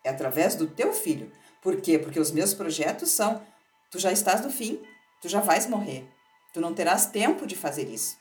É 0.05 0.11
através 0.11 0.55
do 0.55 0.67
teu 0.67 0.93
filho. 0.93 1.31
Por 1.61 1.81
quê? 1.81 1.99
Porque 1.99 2.21
os 2.21 2.31
meus 2.31 2.55
projetos 2.55 3.11
são: 3.11 3.45
tu 3.91 3.99
já 3.99 4.13
estás 4.13 4.43
no 4.43 4.51
fim, 4.51 4.81
tu 5.21 5.29
já 5.29 5.41
vais 5.41 5.67
morrer. 5.67 6.09
Tu 6.53 6.61
não 6.61 6.75
terás 6.75 7.07
tempo 7.07 7.47
de 7.47 7.55
fazer 7.55 7.89
isso. 7.89 8.17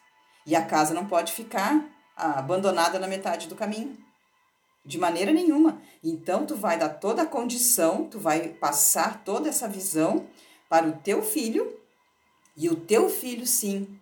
E 0.46 0.56
a 0.56 0.66
casa 0.66 0.94
não 0.94 1.08
pode 1.08 1.32
ficar 1.32 1.84
abandonada 2.16 3.00
na 3.00 3.08
metade 3.08 3.48
do 3.48 3.56
caminho. 3.56 3.98
De 4.86 4.98
maneira 4.98 5.32
nenhuma. 5.32 5.82
Então, 6.04 6.46
tu 6.46 6.56
vai 6.56 6.78
dar 6.78 6.90
toda 6.90 7.24
a 7.24 7.26
condição, 7.26 8.08
tu 8.08 8.20
vai 8.20 8.50
passar 8.50 9.24
toda 9.24 9.50
essa 9.50 9.68
visão 9.68 10.28
para 10.70 10.88
o 10.88 10.94
teu 10.94 11.24
filho, 11.24 11.80
e 12.58 12.70
o 12.70 12.76
teu 12.76 13.10
filho, 13.10 13.46
sim, 13.46 14.00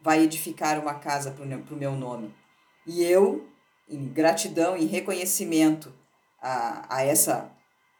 vai 0.00 0.22
edificar 0.22 0.80
uma 0.80 0.94
casa 0.94 1.30
para 1.30 1.44
o 1.44 1.78
meu 1.78 1.92
nome. 1.92 2.34
E 2.86 3.04
eu, 3.04 3.48
em 3.88 4.08
gratidão, 4.08 4.76
em 4.76 4.86
reconhecimento 4.86 5.92
a, 6.40 6.96
a, 6.96 7.04
essa, 7.04 7.50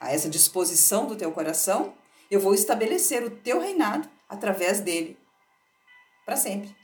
a 0.01 0.13
essa 0.13 0.29
disposição 0.29 1.07
do 1.07 1.15
teu 1.15 1.31
coração, 1.31 1.95
eu 2.35 2.41
vou 2.41 2.55
estabelecer 2.55 3.23
o 3.23 3.31
teu 3.31 3.61
reinado 3.61 4.09
através 4.27 4.81
dele 4.81 5.19
para 6.25 6.35
sempre. 6.35 6.75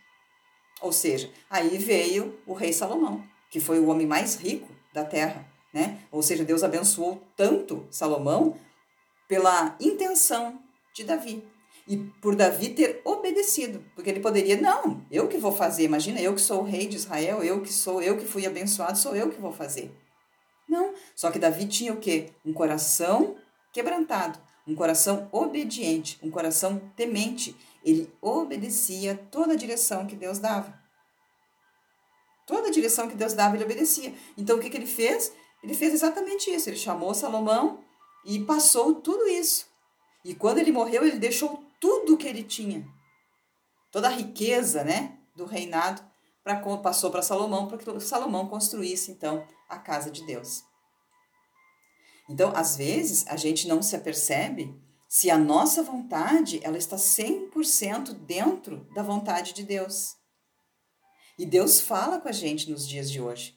Ou 0.80 0.92
seja, 0.92 1.30
aí 1.48 1.78
veio 1.78 2.38
o 2.46 2.52
rei 2.52 2.72
Salomão, 2.72 3.24
que 3.50 3.58
foi 3.58 3.78
o 3.78 3.88
homem 3.88 4.06
mais 4.06 4.36
rico 4.36 4.68
da 4.92 5.04
terra, 5.04 5.46
né? 5.72 6.00
Ou 6.12 6.22
seja, 6.22 6.44
Deus 6.44 6.62
abençoou 6.62 7.22
tanto 7.34 7.86
Salomão 7.90 8.58
pela 9.26 9.74
intenção 9.80 10.60
de 10.92 11.04
Davi 11.04 11.42
e 11.86 11.96
por 11.96 12.36
Davi 12.36 12.68
ter 12.68 13.00
obedecido, 13.02 13.82
porque 13.94 14.10
ele 14.10 14.20
poderia, 14.20 14.60
não, 14.60 15.02
eu 15.10 15.28
que 15.28 15.38
vou 15.38 15.52
fazer, 15.52 15.84
imagina, 15.84 16.20
eu 16.20 16.34
que 16.34 16.40
sou 16.42 16.60
o 16.60 16.64
rei 16.64 16.86
de 16.86 16.96
Israel, 16.96 17.42
eu 17.42 17.62
que 17.62 17.72
sou, 17.72 18.02
eu 18.02 18.18
que 18.18 18.26
fui 18.26 18.46
abençoado, 18.46 18.98
sou 18.98 19.16
eu 19.16 19.30
que 19.30 19.40
vou 19.40 19.52
fazer. 19.52 19.90
Não, 20.68 20.92
só 21.16 21.30
que 21.30 21.38
Davi 21.38 21.66
tinha 21.66 21.94
o 21.94 21.96
quê? 21.96 22.28
Um 22.44 22.52
coração 22.52 23.36
quebrantado, 23.72 24.38
um 24.68 24.74
coração 24.74 25.28
obediente, 25.32 26.18
um 26.22 26.30
coração 26.30 26.78
temente, 26.94 27.56
ele 27.82 28.12
obedecia 28.20 29.16
toda 29.30 29.54
a 29.54 29.56
direção 29.56 30.06
que 30.06 30.14
Deus 30.14 30.38
dava. 30.38 30.78
Toda 32.46 32.68
a 32.68 32.70
direção 32.70 33.08
que 33.08 33.16
Deus 33.16 33.32
dava, 33.32 33.56
ele 33.56 33.64
obedecia. 33.64 34.14
Então, 34.36 34.56
o 34.56 34.60
que, 34.60 34.68
que 34.68 34.76
ele 34.76 34.86
fez? 34.86 35.32
Ele 35.62 35.74
fez 35.74 35.94
exatamente 35.94 36.50
isso. 36.50 36.68
Ele 36.68 36.76
chamou 36.76 37.14
Salomão 37.14 37.80
e 38.24 38.40
passou 38.40 38.94
tudo 38.96 39.26
isso. 39.26 39.66
E 40.24 40.34
quando 40.34 40.58
ele 40.58 40.72
morreu, 40.72 41.06
ele 41.06 41.18
deixou 41.18 41.64
tudo 41.80 42.16
que 42.16 42.26
ele 42.26 42.42
tinha. 42.42 42.86
Toda 43.90 44.08
a 44.08 44.12
riqueza 44.12 44.84
né, 44.84 45.18
do 45.34 45.46
reinado 45.46 46.02
pra, 46.44 46.56
passou 46.78 47.10
para 47.10 47.22
Salomão, 47.22 47.68
para 47.68 47.78
que 47.78 48.00
Salomão 48.00 48.48
construísse, 48.48 49.10
então, 49.10 49.46
a 49.68 49.78
casa 49.78 50.10
de 50.10 50.24
Deus. 50.26 50.67
Então, 52.28 52.52
às 52.54 52.76
vezes, 52.76 53.26
a 53.26 53.36
gente 53.36 53.66
não 53.66 53.82
se 53.82 53.96
apercebe 53.96 54.74
se 55.08 55.30
a 55.30 55.38
nossa 55.38 55.82
vontade 55.82 56.60
ela 56.62 56.76
está 56.76 56.96
100% 56.96 58.12
dentro 58.12 58.86
da 58.94 59.02
vontade 59.02 59.54
de 59.54 59.62
Deus. 59.62 60.16
E 61.38 61.46
Deus 61.46 61.80
fala 61.80 62.20
com 62.20 62.28
a 62.28 62.32
gente 62.32 62.70
nos 62.70 62.86
dias 62.86 63.10
de 63.10 63.20
hoje. 63.20 63.56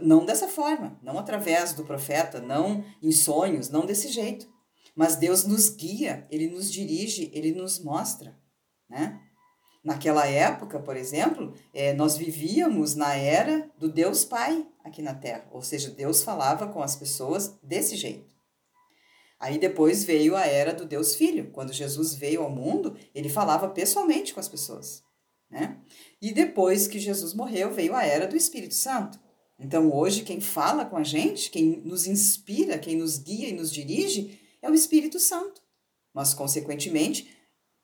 Não 0.00 0.24
dessa 0.24 0.48
forma, 0.48 0.98
não 1.02 1.18
através 1.18 1.74
do 1.74 1.84
profeta, 1.84 2.40
não 2.40 2.84
em 3.02 3.12
sonhos, 3.12 3.68
não 3.68 3.84
desse 3.84 4.08
jeito. 4.08 4.48
Mas 4.94 5.16
Deus 5.16 5.44
nos 5.44 5.68
guia, 5.68 6.26
ele 6.30 6.48
nos 6.48 6.70
dirige, 6.70 7.30
ele 7.34 7.52
nos 7.52 7.82
mostra, 7.82 8.38
né? 8.88 9.20
Naquela 9.84 10.26
época, 10.26 10.78
por 10.78 10.96
exemplo, 10.96 11.54
é, 11.74 11.92
nós 11.92 12.16
vivíamos 12.16 12.94
na 12.94 13.14
era 13.14 13.68
do 13.78 13.88
Deus 13.88 14.24
Pai 14.24 14.64
aqui 14.84 15.02
na 15.02 15.14
Terra, 15.14 15.46
ou 15.50 15.62
seja, 15.62 15.90
Deus 15.90 16.22
falava 16.22 16.68
com 16.68 16.82
as 16.82 16.94
pessoas 16.94 17.58
desse 17.62 17.96
jeito. 17.96 18.32
Aí 19.40 19.58
depois 19.58 20.04
veio 20.04 20.36
a 20.36 20.46
era 20.46 20.72
do 20.72 20.86
Deus 20.86 21.16
Filho. 21.16 21.50
Quando 21.50 21.72
Jesus 21.72 22.14
veio 22.14 22.42
ao 22.42 22.50
mundo, 22.50 22.96
ele 23.12 23.28
falava 23.28 23.68
pessoalmente 23.68 24.32
com 24.32 24.38
as 24.38 24.48
pessoas. 24.48 25.02
Né? 25.50 25.78
E 26.20 26.32
depois 26.32 26.86
que 26.86 27.00
Jesus 27.00 27.34
morreu, 27.34 27.72
veio 27.72 27.92
a 27.96 28.04
era 28.04 28.28
do 28.28 28.36
Espírito 28.36 28.74
Santo. 28.74 29.18
Então 29.58 29.92
hoje, 29.92 30.22
quem 30.22 30.40
fala 30.40 30.84
com 30.84 30.96
a 30.96 31.02
gente, 31.02 31.50
quem 31.50 31.82
nos 31.84 32.06
inspira, 32.06 32.78
quem 32.78 32.96
nos 32.96 33.18
guia 33.18 33.48
e 33.48 33.52
nos 33.52 33.72
dirige, 33.72 34.38
é 34.62 34.70
o 34.70 34.74
Espírito 34.74 35.18
Santo. 35.18 35.60
Mas, 36.14 36.34
consequentemente, 36.34 37.31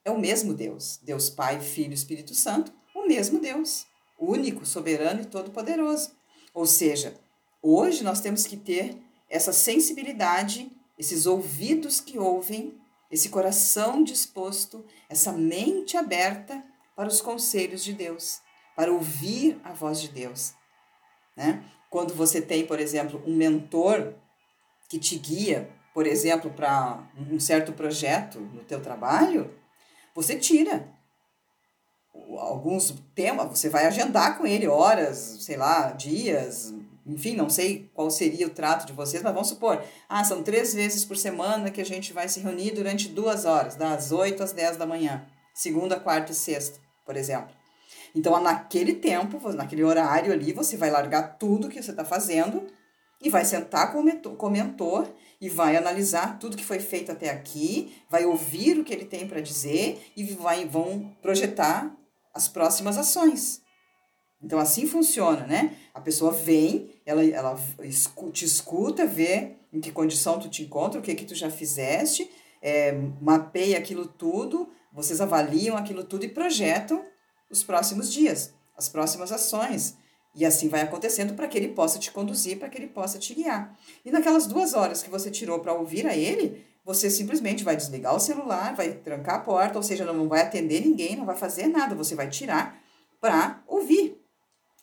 é 0.09 0.11
o 0.11 0.19
mesmo 0.19 0.53
Deus. 0.53 0.99
Deus 1.03 1.31
Pai, 1.31 1.61
Filho 1.61 1.93
e 1.93 1.95
Espírito 1.95 2.35
Santo, 2.35 2.73
o 2.95 3.07
mesmo 3.07 3.41
Deus. 3.41 3.87
Único, 4.19 4.67
soberano 4.67 5.21
e 5.21 5.27
todo-poderoso. 5.27 6.11
Ou 6.53 6.67
seja, 6.67 7.15
hoje 7.63 8.03
nós 8.03 8.21
temos 8.21 8.47
que 8.47 8.57
ter 8.57 8.97
essa 9.31 9.53
sensibilidade 9.53 10.71
esses 10.99 11.27
ouvidos 11.27 12.01
que 12.01 12.19
ouvem, 12.19 12.77
esse 13.11 13.29
coração 13.29 14.03
disposto, 14.03 14.85
essa 15.09 15.33
mente 15.33 15.97
aberta 15.97 16.63
para 16.97 17.09
os 17.09 17.21
conselhos 17.21 17.85
de 17.85 17.93
Deus, 17.93 18.41
para 18.75 18.93
ouvir 18.93 19.61
a 19.63 19.73
voz 19.73 20.01
de 20.01 20.09
Deus. 20.09 20.55
Né? 21.37 21.65
Quando 21.89 22.13
você 22.13 22.43
tem, 22.43 22.67
por 22.67 22.81
exemplo, 22.81 23.23
um 23.25 23.35
mentor 23.35 24.15
que 24.89 24.99
te 24.99 25.17
guia, 25.17 25.71
por 25.95 26.07
exemplo, 26.07 26.51
para 26.51 27.09
um 27.17 27.39
certo 27.39 27.73
projeto 27.73 28.41
no 28.41 28.65
teu 28.65 28.83
trabalho, 28.83 29.55
você 30.19 30.37
tira 30.37 30.89
alguns 32.41 32.93
temas, 33.15 33.57
você 33.57 33.69
vai 33.69 33.87
agendar 33.87 34.37
com 34.37 34.45
ele 34.45 34.67
horas, 34.67 35.17
sei 35.41 35.57
lá, 35.57 35.93
dias, 35.93 36.75
enfim, 37.07 37.37
não 37.37 37.49
sei 37.49 37.89
qual 37.95 38.11
seria 38.11 38.49
o 38.49 38.51
trato 38.51 38.85
de 38.85 38.93
vocês, 38.93 39.23
mas 39.23 39.33
vamos 39.33 39.49
supor, 39.49 39.81
ah, 40.09 40.25
são 40.25 40.43
três 40.43 40.75
vezes 40.75 41.05
por 41.05 41.17
semana 41.17 41.71
que 41.71 41.81
a 41.81 41.85
gente 41.85 42.13
vai 42.13 42.29
se 42.29 42.41
reunir 42.41 42.73
durante 42.73 43.09
duas 43.09 43.45
horas, 43.45 43.77
das 43.77 44.11
8 44.11 44.43
às 44.43 44.53
10 44.53 44.77
da 44.77 44.85
manhã, 44.85 45.25
segunda, 45.55 46.01
quarta 46.01 46.33
e 46.33 46.35
sexta, 46.35 46.81
por 47.07 47.17
exemplo. 47.17 47.55
Então, 48.13 48.41
naquele 48.41 48.95
tempo, 48.95 49.41
naquele 49.53 49.85
horário 49.85 50.33
ali, 50.33 50.53
você 50.53 50.77
vai 50.77 50.91
largar 50.91 51.39
tudo 51.39 51.69
que 51.69 51.81
você 51.81 51.93
está 51.93 52.05
fazendo 52.05 52.67
e 53.23 53.29
vai 53.29 53.45
sentar 53.45 53.93
com 53.93 53.99
o, 53.99 54.03
mentor, 54.03 54.37
com 54.37 54.47
o 54.47 54.51
mentor 54.51 55.09
e 55.41 55.49
vai 55.49 55.77
analisar 55.77 56.39
tudo 56.39 56.57
que 56.57 56.65
foi 56.65 56.79
feito 56.79 57.13
até 57.13 57.31
aqui, 57.31 57.97
vai 58.09 58.25
ouvir 58.25 58.79
o 58.79 58.85
que 58.85 58.93
ele 58.93 59.05
tem 59.05 59.27
para 59.27 59.41
dizer 59.41 60.13
e 60.17 60.25
vai, 60.25 60.65
vão 60.65 61.15
projetar 61.23 61.95
as 62.35 62.49
próximas 62.49 62.97
ações. 62.97 63.61
Então, 64.43 64.59
assim 64.59 64.87
funciona, 64.87 65.47
né? 65.47 65.77
A 65.93 66.01
pessoa 66.01 66.31
vem, 66.31 66.91
ela, 67.05 67.25
ela 67.25 67.59
te 68.33 68.45
escuta, 68.45 69.05
vê 69.05 69.57
em 69.73 69.81
que 69.81 69.91
condição 69.91 70.39
tu 70.39 70.49
te 70.49 70.63
encontra, 70.63 71.01
o 71.01 71.03
que 71.03 71.15
que 71.15 71.25
tu 71.25 71.35
já 71.35 71.51
fizeste, 71.51 72.31
é, 72.63 72.93
mapeia 73.21 73.79
aquilo 73.79 74.07
tudo, 74.07 74.69
vocês 74.93 75.21
avaliam 75.21 75.77
aquilo 75.77 76.05
tudo 76.05 76.25
e 76.25 76.29
projetam 76.29 77.05
os 77.51 77.65
próximos 77.65 78.13
dias, 78.13 78.55
as 78.77 78.89
próximas 78.89 79.33
ações. 79.33 79.97
E 80.39 80.45
assim 80.45 80.69
vai 80.69 80.83
acontecendo 80.83 81.35
para 81.35 81.49
que 81.49 81.59
ele 81.59 81.71
possa 81.71 81.99
te 81.99 82.13
conduzir, 82.13 82.61
para 82.61 82.69
que 82.69 82.79
ele 82.79 82.87
possa 82.87 83.19
te 83.19 83.35
guiar. 83.35 83.77
E 84.05 84.11
naquelas 84.13 84.47
duas 84.47 84.73
horas 84.73 85.03
que 85.03 85.11
você 85.11 85.33
tirou 85.33 85.59
para 85.59 85.75
ouvir 85.75 86.07
a 86.07 86.17
ele, 86.17 86.65
você 86.85 87.11
simplesmente 87.11 87.65
vai 87.65 87.75
desligar 87.75 88.15
o 88.15 88.21
celular, 88.21 88.73
vai 88.77 88.93
trancar 88.93 89.35
a 89.35 89.41
porta, 89.41 89.77
ou 89.77 89.83
seja, 89.83 90.05
não 90.05 90.29
vai 90.29 90.43
atender 90.43 90.81
ninguém, 90.81 91.17
não 91.17 91.27
vai 91.27 91.35
fazer 91.35 91.67
nada, 91.67 91.97
você 91.97 92.15
vai 92.15 92.31
tirar 92.31 92.81
para 93.21 93.61
ouvir. 93.67 94.17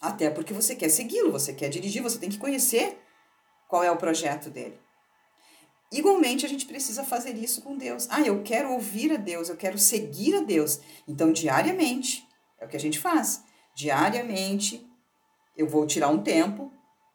Até 0.01 0.29
porque 0.29 0.53
você 0.53 0.75
quer 0.75 0.89
segui-lo, 0.89 1.31
você 1.31 1.53
quer 1.53 1.69
dirigir, 1.69 2.03
você 2.03 2.19
tem 2.19 2.29
que 2.29 2.37
conhecer 2.37 2.99
qual 3.69 3.81
é 3.81 3.89
o 3.89 3.95
projeto 3.95 4.49
dele. 4.49 4.77
Igualmente, 5.89 6.45
a 6.45 6.49
gente 6.49 6.65
precisa 6.65 7.05
fazer 7.05 7.33
isso 7.37 7.61
com 7.61 7.77
Deus. 7.77 8.07
Ah, 8.09 8.19
eu 8.19 8.43
quero 8.43 8.73
ouvir 8.73 9.13
a 9.13 9.17
Deus, 9.17 9.47
eu 9.47 9.55
quero 9.55 9.77
seguir 9.77 10.35
a 10.35 10.41
Deus. 10.41 10.81
Então, 11.07 11.31
diariamente, 11.31 12.27
é 12.59 12.65
o 12.65 12.67
que 12.67 12.75
a 12.75 12.79
gente 12.79 12.99
faz. 12.99 13.41
Diariamente, 13.73 14.85
eu 15.55 15.67
vou 15.67 15.85
tirar 15.85 16.09
um 16.09 16.21
tempo, 16.21 16.71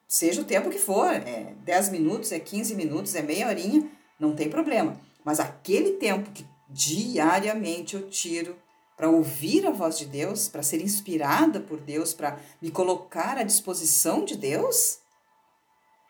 seja 0.07 0.41
o 0.41 0.45
tempo 0.45 0.69
que 0.69 0.79
for, 0.79 1.11
é 1.11 1.53
10 1.63 1.89
minutos, 1.89 2.31
é 2.31 2.39
15 2.39 2.75
minutos, 2.75 3.15
é 3.15 3.21
meia 3.21 3.47
horinha, 3.47 3.89
não 4.19 4.35
tem 4.35 4.49
problema. 4.49 4.99
Mas 5.23 5.39
aquele 5.39 5.91
tempo 5.93 6.31
que 6.31 6.45
diariamente 6.69 7.95
eu 7.95 8.09
tiro 8.09 8.55
para 8.97 9.09
ouvir 9.09 9.65
a 9.65 9.71
voz 9.71 9.97
de 9.97 10.05
Deus, 10.05 10.47
para 10.47 10.61
ser 10.61 10.81
inspirada 10.81 11.59
por 11.59 11.79
Deus, 11.79 12.13
para 12.13 12.37
me 12.61 12.69
colocar 12.69 13.37
à 13.37 13.43
disposição 13.43 14.23
de 14.23 14.37
Deus, 14.37 14.99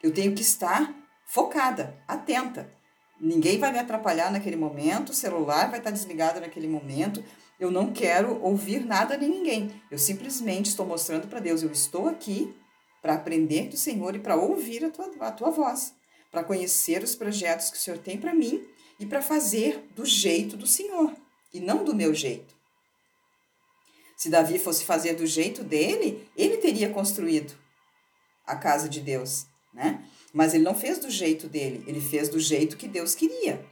eu 0.04 0.14
tenho 0.14 0.34
que 0.34 0.42
estar 0.42 0.94
focada, 1.26 1.98
atenta. 2.08 2.70
Ninguém 3.20 3.60
vai 3.60 3.72
me 3.72 3.80
atrapalhar 3.80 4.32
naquele 4.32 4.56
momento, 4.56 5.12
o 5.12 5.16
celular 5.16 5.70
vai 5.70 5.80
estar 5.80 5.92
desligado 5.92 6.42
naquele 6.42 6.68
momento. 6.68 7.24
Eu 7.62 7.70
não 7.70 7.94
quero 7.94 8.42
ouvir 8.42 8.84
nada 8.84 9.16
de 9.16 9.28
ninguém. 9.28 9.72
Eu 9.92 10.00
simplesmente 10.00 10.72
estou 10.72 10.84
mostrando 10.84 11.28
para 11.28 11.40
Deus, 11.40 11.62
eu 11.62 11.72
estou 11.72 12.08
aqui 12.10 12.52
para 13.04 13.14
aprender 13.14 13.70
do 13.70 13.78
Senhor 13.78 14.16
e 14.16 14.20
para 14.20 14.36
ouvir 14.36 14.84
a 14.84 14.90
tua, 14.90 15.12
a 15.20 15.32
tua 15.32 15.52
voz, 15.52 15.94
para 16.32 16.44
conhecer 16.44 17.04
os 17.04 17.14
projetos 17.14 17.70
que 17.70 17.78
o 17.78 17.80
Senhor 17.80 18.00
tem 18.00 18.18
para 18.18 18.34
mim 18.34 18.68
e 19.00 19.06
para 19.06 19.22
fazer 19.22 19.88
do 19.96 20.04
jeito 20.04 20.58
do 20.58 20.66
Senhor 20.66 21.16
e 21.54 21.60
não 21.60 21.84
do 21.84 21.96
meu 21.96 22.16
jeito. 22.16 22.56
Se 24.18 24.28
Davi 24.28 24.58
fosse 24.58 24.84
fazer 24.84 25.14
do 25.14 25.28
jeito 25.28 25.64
dele, 25.64 26.28
ele 26.36 26.58
teria 26.58 26.90
construído 26.90 27.54
a 28.44 28.56
casa 28.56 28.90
de 28.90 29.02
Deus, 29.02 29.46
né? 29.72 30.04
Mas 30.34 30.56
ele 30.56 30.64
não 30.64 30.74
fez 30.74 30.98
do 30.98 31.12
jeito 31.12 31.48
dele, 31.48 31.84
ele 31.86 32.02
fez 32.02 32.28
do 32.28 32.40
jeito 32.40 32.76
que 32.76 32.88
Deus 32.88 33.14
queria. 33.14 33.64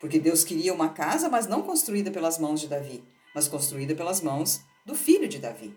Porque 0.00 0.18
Deus 0.18 0.44
queria 0.44 0.72
uma 0.72 0.90
casa, 0.90 1.28
mas 1.28 1.46
não 1.46 1.62
construída 1.62 2.10
pelas 2.10 2.38
mãos 2.38 2.60
de 2.60 2.68
Davi, 2.68 3.02
mas 3.34 3.48
construída 3.48 3.94
pelas 3.94 4.20
mãos 4.20 4.60
do 4.86 4.94
filho 4.94 5.28
de 5.28 5.38
Davi. 5.38 5.74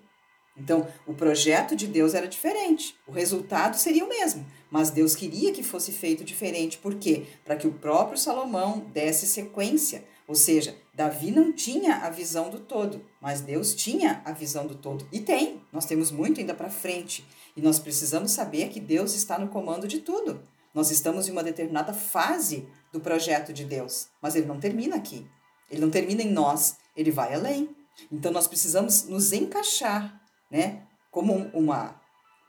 Então, 0.56 0.88
o 1.08 1.14
projeto 1.14 1.76
de 1.76 1.88
Deus 1.88 2.14
era 2.14 2.28
diferente, 2.28 2.96
o 3.08 3.12
resultado 3.12 3.78
seria 3.78 4.04
o 4.04 4.10
mesmo, 4.10 4.46
mas 4.70 4.90
Deus 4.90 5.16
queria 5.16 5.54
que 5.54 5.64
fosse 5.64 5.92
feito 5.92 6.24
diferente. 6.24 6.78
Por 6.78 6.96
quê? 6.96 7.26
Para 7.44 7.56
que 7.56 7.68
o 7.68 7.74
próprio 7.74 8.18
Salomão 8.18 8.80
desse 8.94 9.26
sequência. 9.26 10.04
Ou 10.28 10.36
seja, 10.36 10.76
Davi 10.94 11.32
não 11.32 11.52
tinha 11.52 11.98
a 11.98 12.10
visão 12.10 12.50
do 12.50 12.60
todo, 12.60 13.04
mas 13.20 13.42
Deus 13.42 13.74
tinha 13.74 14.22
a 14.24 14.32
visão 14.32 14.68
do 14.68 14.76
todo. 14.76 15.08
E 15.12 15.20
tem, 15.20 15.62
nós 15.72 15.86
temos 15.86 16.12
muito 16.12 16.40
ainda 16.40 16.54
para 16.54 16.70
frente. 16.70 17.26
E 17.56 17.62
nós 17.62 17.80
precisamos 17.80 18.32
saber 18.32 18.70
que 18.70 18.80
Deus 18.80 19.14
está 19.14 19.38
no 19.38 19.50
comando 19.50 19.88
de 19.88 20.00
tudo. 20.00 20.42
Nós 20.74 20.90
estamos 20.90 21.28
em 21.28 21.32
uma 21.32 21.44
determinada 21.44 21.94
fase 21.94 22.66
do 22.92 23.00
projeto 23.00 23.54
de 23.54 23.66
Deus, 23.66 24.08
mas 24.22 24.36
ele 24.36 24.46
não 24.46 24.60
termina 24.60 24.96
aqui. 24.96 25.28
Ele 25.70 25.82
não 25.82 25.90
termina 25.90 26.22
em 26.22 26.32
nós, 26.32 26.78
ele 26.96 27.12
vai 27.12 27.34
além. 27.34 27.76
Então 28.12 28.32
nós 28.32 28.48
precisamos 28.48 29.04
nos 29.04 29.32
encaixar, 29.32 30.22
né? 30.50 30.86
Como 31.10 31.34
uma 31.54 32.00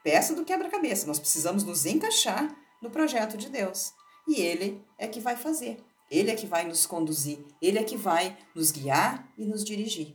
peça 0.02 0.34
do 0.34 0.44
quebra-cabeça. 0.44 1.06
Nós 1.06 1.20
precisamos 1.20 1.62
nos 1.64 1.86
encaixar 1.86 2.54
no 2.80 2.90
projeto 2.90 3.36
de 3.36 3.48
Deus. 3.48 3.92
E 4.26 4.40
ele 4.40 4.84
é 4.98 5.06
que 5.06 5.20
vai 5.20 5.36
fazer. 5.36 5.82
Ele 6.10 6.30
é 6.30 6.34
que 6.34 6.46
vai 6.46 6.66
nos 6.66 6.84
conduzir, 6.84 7.42
ele 7.60 7.78
é 7.78 7.82
que 7.82 7.96
vai 7.96 8.36
nos 8.54 8.70
guiar 8.70 9.26
e 9.38 9.46
nos 9.46 9.64
dirigir. 9.64 10.14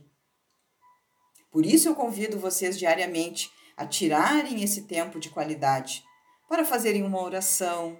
Por 1.50 1.66
isso 1.66 1.88
eu 1.88 1.94
convido 1.94 2.38
vocês 2.38 2.78
diariamente 2.78 3.50
a 3.76 3.84
tirarem 3.84 4.62
esse 4.62 4.82
tempo 4.82 5.18
de 5.18 5.28
qualidade 5.28 6.04
para 6.48 6.64
fazerem 6.64 7.02
uma 7.02 7.20
oração, 7.20 7.98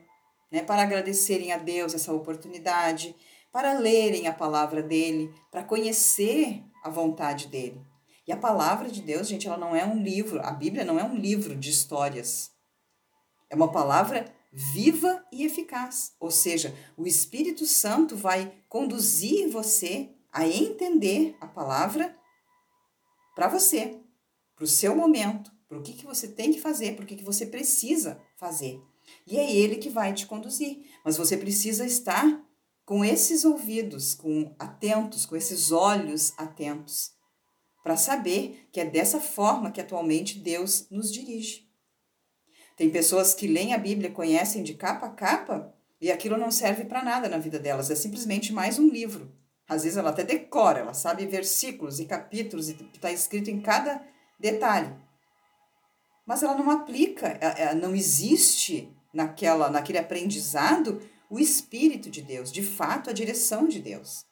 né, 0.50 0.62
para 0.62 0.82
agradecerem 0.82 1.52
a 1.52 1.58
Deus 1.58 1.94
essa 1.94 2.12
oportunidade, 2.12 3.14
para 3.52 3.78
lerem 3.78 4.26
a 4.26 4.32
palavra 4.32 4.82
dele, 4.82 5.32
para 5.50 5.64
conhecer 5.64 6.62
a 6.82 6.90
vontade 6.90 7.48
dele. 7.48 7.80
E 8.26 8.32
a 8.32 8.36
palavra 8.36 8.90
de 8.90 9.00
Deus, 9.00 9.26
gente, 9.26 9.46
ela 9.46 9.56
não 9.56 9.74
é 9.74 9.84
um 9.84 10.02
livro, 10.02 10.40
a 10.40 10.50
Bíblia 10.50 10.84
não 10.84 10.98
é 10.98 11.04
um 11.04 11.16
livro 11.16 11.56
de 11.56 11.70
histórias. 11.70 12.50
É 13.48 13.56
uma 13.56 13.72
palavra 13.72 14.26
viva 14.52 15.24
e 15.32 15.44
eficaz. 15.44 16.12
Ou 16.20 16.30
seja, 16.30 16.74
o 16.96 17.06
Espírito 17.06 17.64
Santo 17.64 18.16
vai 18.16 18.52
conduzir 18.68 19.48
você 19.48 20.10
a 20.32 20.46
entender 20.46 21.36
a 21.40 21.46
palavra 21.46 22.14
para 23.34 23.48
você, 23.48 24.00
para 24.54 24.64
o 24.64 24.68
seu 24.68 24.94
momento, 24.94 25.50
para 25.66 25.78
o 25.78 25.82
que, 25.82 25.92
que 25.92 26.04
você 26.04 26.28
tem 26.28 26.52
que 26.52 26.60
fazer, 26.60 26.96
para 26.96 27.04
o 27.04 27.06
que, 27.06 27.16
que 27.16 27.24
você 27.24 27.46
precisa 27.46 28.20
fazer. 28.36 28.82
E 29.26 29.38
é 29.38 29.52
ele 29.52 29.76
que 29.76 29.88
vai 29.88 30.12
te 30.12 30.26
conduzir. 30.26 30.84
Mas 31.04 31.16
você 31.16 31.36
precisa 31.36 31.84
estar 31.84 32.42
com 32.84 33.04
esses 33.04 33.44
ouvidos, 33.44 34.14
com 34.14 34.54
atentos, 34.58 35.26
com 35.26 35.36
esses 35.36 35.70
olhos 35.70 36.32
atentos, 36.38 37.12
para 37.82 37.96
saber 37.96 38.66
que 38.72 38.80
é 38.80 38.84
dessa 38.84 39.20
forma 39.20 39.70
que 39.70 39.80
atualmente 39.80 40.38
Deus 40.38 40.86
nos 40.90 41.12
dirige. 41.12 41.68
Tem 42.76 42.88
pessoas 42.88 43.34
que 43.34 43.46
leem 43.46 43.74
a 43.74 43.78
Bíblia, 43.78 44.10
conhecem 44.10 44.62
de 44.62 44.72
capa 44.72 45.06
a 45.06 45.10
capa, 45.10 45.74
e 46.00 46.10
aquilo 46.10 46.38
não 46.38 46.50
serve 46.50 46.84
para 46.84 47.02
nada 47.02 47.28
na 47.28 47.38
vida 47.38 47.58
delas, 47.58 47.90
é 47.90 47.94
simplesmente 47.94 48.52
mais 48.52 48.78
um 48.78 48.88
livro. 48.88 49.36
Às 49.68 49.82
vezes 49.82 49.98
ela 49.98 50.10
até 50.10 50.24
decora, 50.24 50.78
ela 50.78 50.94
sabe 50.94 51.26
versículos 51.26 52.00
e 52.00 52.06
capítulos 52.06 52.70
e 52.70 52.76
está 52.94 53.12
escrito 53.12 53.50
em 53.50 53.60
cada 53.60 54.02
detalhe 54.40 54.96
mas 56.28 56.42
ela 56.42 56.54
não 56.54 56.70
aplica, 56.70 57.38
é, 57.40 57.62
é, 57.62 57.74
não 57.74 57.94
existe 57.94 58.94
naquela, 59.12 59.70
naquele 59.70 59.98
aprendizado 59.98 61.00
o 61.30 61.38
Espírito 61.38 62.10
de 62.10 62.22
Deus, 62.22 62.50
de 62.50 62.62
fato, 62.62 63.10
a 63.10 63.12
direção 63.12 63.68
de 63.68 63.80
Deus. 63.80 64.24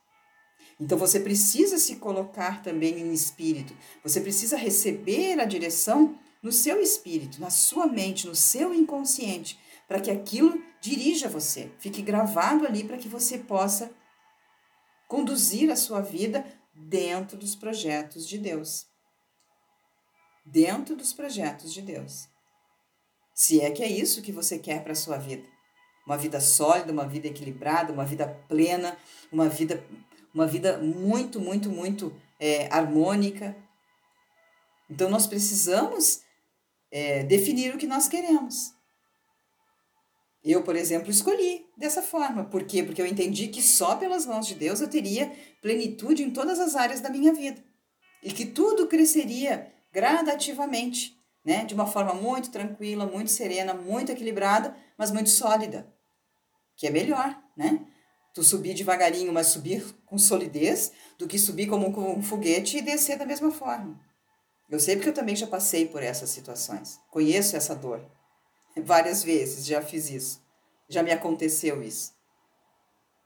Então 0.80 0.98
você 0.98 1.20
precisa 1.20 1.78
se 1.78 1.96
colocar 1.96 2.62
também 2.62 2.98
em 3.00 3.12
espírito, 3.12 3.74
você 4.02 4.20
precisa 4.20 4.56
receber 4.56 5.40
a 5.40 5.46
direção 5.46 6.18
no 6.42 6.52
seu 6.52 6.80
espírito, 6.82 7.40
na 7.40 7.48
sua 7.48 7.86
mente, 7.86 8.26
no 8.26 8.34
seu 8.34 8.74
inconsciente, 8.74 9.58
para 9.88 10.00
que 10.00 10.10
aquilo 10.10 10.62
dirija 10.80 11.28
você, 11.28 11.70
fique 11.78 12.02
gravado 12.02 12.66
ali 12.66 12.84
para 12.84 12.98
que 12.98 13.08
você 13.08 13.38
possa 13.38 13.90
conduzir 15.08 15.70
a 15.70 15.76
sua 15.76 16.02
vida 16.02 16.44
dentro 16.74 17.38
dos 17.38 17.54
projetos 17.56 18.28
de 18.28 18.36
Deus 18.36 18.86
dentro 20.46 20.94
dos 20.94 21.12
projetos 21.12 21.74
de 21.74 21.82
Deus. 21.82 22.28
Se 23.36 23.60
é 23.60 23.70
que 23.70 23.82
é 23.82 23.86
isso 23.86 24.22
que 24.22 24.32
você 24.32 24.58
quer 24.58 24.82
para 24.82 24.92
a 24.92 24.96
sua 24.96 25.18
vida. 25.18 25.46
Uma 26.06 26.16
vida 26.16 26.40
sólida, 26.40 26.90
uma 26.90 27.06
vida 27.06 27.26
equilibrada, 27.26 27.92
uma 27.92 28.06
vida 28.06 28.26
plena, 28.48 28.96
uma 29.30 29.46
vida, 29.46 29.84
uma 30.32 30.46
vida 30.46 30.78
muito, 30.78 31.38
muito, 31.38 31.68
muito 31.68 32.16
é, 32.40 32.66
harmônica. 32.72 33.54
Então 34.88 35.10
nós 35.10 35.26
precisamos 35.26 36.22
é, 36.90 37.24
definir 37.24 37.74
o 37.74 37.78
que 37.78 37.86
nós 37.86 38.08
queremos. 38.08 38.72
Eu, 40.42 40.62
por 40.62 40.74
exemplo, 40.74 41.10
escolhi 41.10 41.66
dessa 41.76 42.00
forma. 42.00 42.44
Por 42.44 42.64
quê? 42.64 42.82
Porque 42.82 43.02
eu 43.02 43.06
entendi 43.06 43.48
que 43.48 43.60
só 43.60 43.96
pelas 43.96 44.24
mãos 44.24 44.46
de 44.46 44.54
Deus 44.54 44.80
eu 44.80 44.88
teria 44.88 45.30
plenitude 45.60 46.22
em 46.22 46.30
todas 46.30 46.58
as 46.58 46.74
áreas 46.74 47.02
da 47.02 47.10
minha 47.10 47.34
vida. 47.34 47.62
E 48.22 48.32
que 48.32 48.46
tudo 48.46 48.86
cresceria 48.86 49.70
gradativamente, 49.92 51.15
né? 51.46 51.64
De 51.64 51.74
uma 51.74 51.86
forma 51.86 52.12
muito 52.12 52.50
tranquila, 52.50 53.06
muito 53.06 53.30
serena, 53.30 53.72
muito 53.72 54.10
equilibrada, 54.10 54.76
mas 54.98 55.12
muito 55.12 55.30
sólida. 55.30 55.86
Que 56.76 56.88
é 56.88 56.90
melhor, 56.90 57.40
né? 57.56 57.86
Tu 58.34 58.42
subir 58.42 58.74
devagarinho, 58.74 59.32
mas 59.32 59.46
subir 59.46 59.94
com 60.04 60.18
solidez, 60.18 60.92
do 61.16 61.28
que 61.28 61.38
subir 61.38 61.68
como 61.68 61.86
um 61.86 62.22
foguete 62.22 62.78
e 62.78 62.82
descer 62.82 63.16
da 63.16 63.24
mesma 63.24 63.52
forma. 63.52 63.98
Eu 64.68 64.80
sei 64.80 64.96
porque 64.96 65.08
eu 65.08 65.14
também 65.14 65.36
já 65.36 65.46
passei 65.46 65.86
por 65.86 66.02
essas 66.02 66.28
situações. 66.30 66.98
Conheço 67.08 67.56
essa 67.56 67.74
dor. 67.74 68.04
Várias 68.76 69.22
vezes 69.22 69.64
já 69.64 69.80
fiz 69.80 70.10
isso. 70.10 70.42
Já 70.88 71.02
me 71.02 71.12
aconteceu 71.12 71.82
isso. 71.82 72.12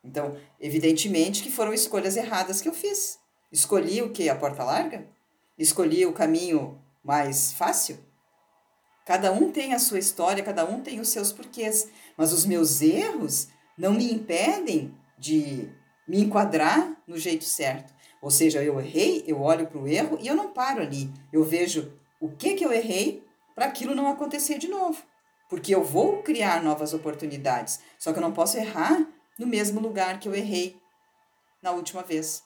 Então, 0.05 0.37
evidentemente 0.61 1.43
que 1.43 1.51
foram 1.51 1.73
escolhas 1.73 2.17
erradas 2.17 2.61
que 2.61 2.69
eu 2.69 2.75
fiz. 2.75 3.19
Escolhi 3.51 4.03
o 4.03 4.13
que? 4.13 4.29
A 4.29 4.37
porta 4.37 4.63
larga? 4.63 5.09
escolhi 5.59 6.07
o 6.07 6.13
caminho 6.13 6.81
mais 7.03 7.53
fácil? 7.53 7.99
Cada 9.11 9.33
um 9.33 9.51
tem 9.51 9.75
a 9.75 9.81
sua 9.81 9.99
história, 9.99 10.41
cada 10.41 10.65
um 10.65 10.83
tem 10.83 11.01
os 11.01 11.09
seus 11.09 11.33
porquês, 11.33 11.89
mas 12.17 12.33
os 12.33 12.47
meus 12.47 12.81
erros 12.81 13.49
não 13.77 13.95
me 13.95 14.13
impedem 14.13 14.97
de 15.19 15.69
me 16.07 16.21
enquadrar 16.21 16.97
no 17.09 17.19
jeito 17.19 17.43
certo. 17.43 17.93
Ou 18.23 18.31
seja, 18.31 18.63
eu 18.63 18.79
errei, 18.79 19.25
eu 19.27 19.41
olho 19.41 19.67
para 19.67 19.81
o 19.81 19.89
erro 19.89 20.17
e 20.21 20.29
eu 20.29 20.37
não 20.37 20.53
paro 20.53 20.81
ali. 20.81 21.13
Eu 21.33 21.43
vejo 21.43 21.93
o 22.21 22.29
que, 22.29 22.55
que 22.55 22.65
eu 22.65 22.73
errei 22.73 23.27
para 23.53 23.67
aquilo 23.67 23.97
não 23.97 24.07
acontecer 24.07 24.59
de 24.59 24.69
novo. 24.69 25.03
Porque 25.49 25.75
eu 25.75 25.83
vou 25.83 26.23
criar 26.23 26.63
novas 26.63 26.95
oportunidades. 26.95 27.81
Só 27.99 28.13
que 28.13 28.19
eu 28.21 28.23
não 28.23 28.33
posso 28.33 28.59
errar 28.59 29.05
no 29.37 29.45
mesmo 29.45 29.81
lugar 29.81 30.21
que 30.21 30.29
eu 30.29 30.37
errei 30.37 30.81
na 31.61 31.73
última 31.73 32.05
vez. 32.05 32.45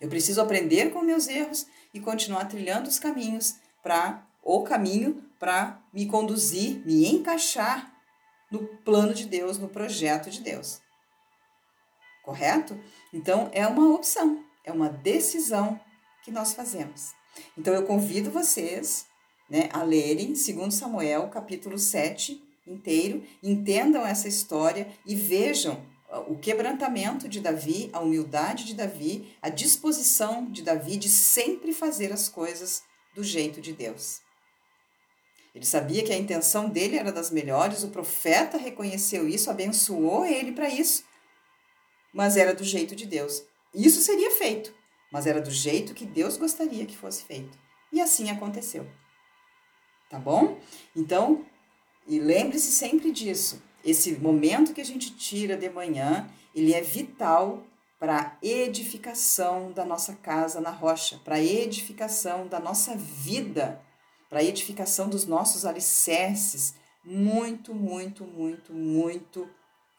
Eu 0.00 0.08
preciso 0.08 0.40
aprender 0.40 0.92
com 0.92 1.02
meus 1.02 1.28
erros 1.28 1.66
e 1.92 2.00
continuar 2.00 2.46
trilhando 2.46 2.88
os 2.88 2.98
caminhos 2.98 3.56
para 3.82 4.26
o 4.42 4.62
caminho 4.62 5.22
para 5.42 5.82
me 5.92 6.06
conduzir, 6.06 6.86
me 6.86 7.04
encaixar 7.04 7.92
no 8.48 8.64
plano 8.84 9.12
de 9.12 9.26
Deus, 9.26 9.58
no 9.58 9.68
projeto 9.68 10.30
de 10.30 10.40
Deus. 10.40 10.80
Correto? 12.22 12.78
Então 13.12 13.50
é 13.52 13.66
uma 13.66 13.92
opção, 13.92 14.44
é 14.62 14.70
uma 14.70 14.88
decisão 14.88 15.80
que 16.22 16.30
nós 16.30 16.54
fazemos. 16.54 17.12
Então 17.58 17.74
eu 17.74 17.82
convido 17.84 18.30
vocês 18.30 19.06
né, 19.50 19.68
a 19.72 19.82
lerem 19.82 20.28
2 20.28 20.72
Samuel, 20.72 21.28
capítulo 21.28 21.76
7 21.76 22.40
inteiro, 22.64 23.24
entendam 23.42 24.06
essa 24.06 24.28
história 24.28 24.96
e 25.04 25.16
vejam 25.16 25.84
o 26.28 26.38
quebrantamento 26.38 27.28
de 27.28 27.40
Davi, 27.40 27.90
a 27.92 27.98
humildade 27.98 28.64
de 28.64 28.74
Davi, 28.74 29.36
a 29.42 29.48
disposição 29.48 30.48
de 30.48 30.62
Davi 30.62 30.96
de 30.96 31.08
sempre 31.08 31.72
fazer 31.72 32.12
as 32.12 32.28
coisas 32.28 32.84
do 33.12 33.24
jeito 33.24 33.60
de 33.60 33.72
Deus. 33.72 34.21
Ele 35.54 35.66
sabia 35.66 36.02
que 36.02 36.12
a 36.12 36.18
intenção 36.18 36.68
dele 36.68 36.96
era 36.96 37.12
das 37.12 37.30
melhores, 37.30 37.82
o 37.82 37.88
profeta 37.88 38.56
reconheceu 38.56 39.28
isso, 39.28 39.50
abençoou 39.50 40.24
ele 40.24 40.52
para 40.52 40.68
isso, 40.68 41.04
mas 42.12 42.36
era 42.36 42.54
do 42.54 42.64
jeito 42.64 42.96
de 42.96 43.06
Deus. 43.06 43.42
Isso 43.74 44.00
seria 44.00 44.30
feito, 44.30 44.74
mas 45.12 45.26
era 45.26 45.40
do 45.40 45.50
jeito 45.50 45.94
que 45.94 46.06
Deus 46.06 46.36
gostaria 46.36 46.86
que 46.86 46.96
fosse 46.96 47.22
feito. 47.24 47.58
E 47.92 48.00
assim 48.00 48.30
aconteceu. 48.30 48.86
Tá 50.08 50.18
bom? 50.18 50.58
Então, 50.96 51.44
e 52.06 52.18
lembre-se 52.18 52.72
sempre 52.72 53.10
disso. 53.10 53.62
Esse 53.84 54.12
momento 54.12 54.72
que 54.72 54.80
a 54.80 54.84
gente 54.84 55.14
tira 55.16 55.56
de 55.56 55.68
manhã, 55.68 56.30
ele 56.54 56.72
é 56.72 56.80
vital 56.80 57.64
para 57.98 58.20
a 58.20 58.36
edificação 58.42 59.70
da 59.72 59.84
nossa 59.84 60.14
casa 60.14 60.60
na 60.60 60.70
rocha, 60.70 61.20
para 61.24 61.36
a 61.36 61.42
edificação 61.42 62.46
da 62.46 62.58
nossa 62.58 62.96
vida, 62.96 63.80
para 64.32 64.40
a 64.40 64.44
edificação 64.44 65.10
dos 65.10 65.26
nossos 65.26 65.66
alicerces, 65.66 66.74
muito, 67.04 67.74
muito, 67.74 68.24
muito, 68.24 68.72
muito 68.72 69.46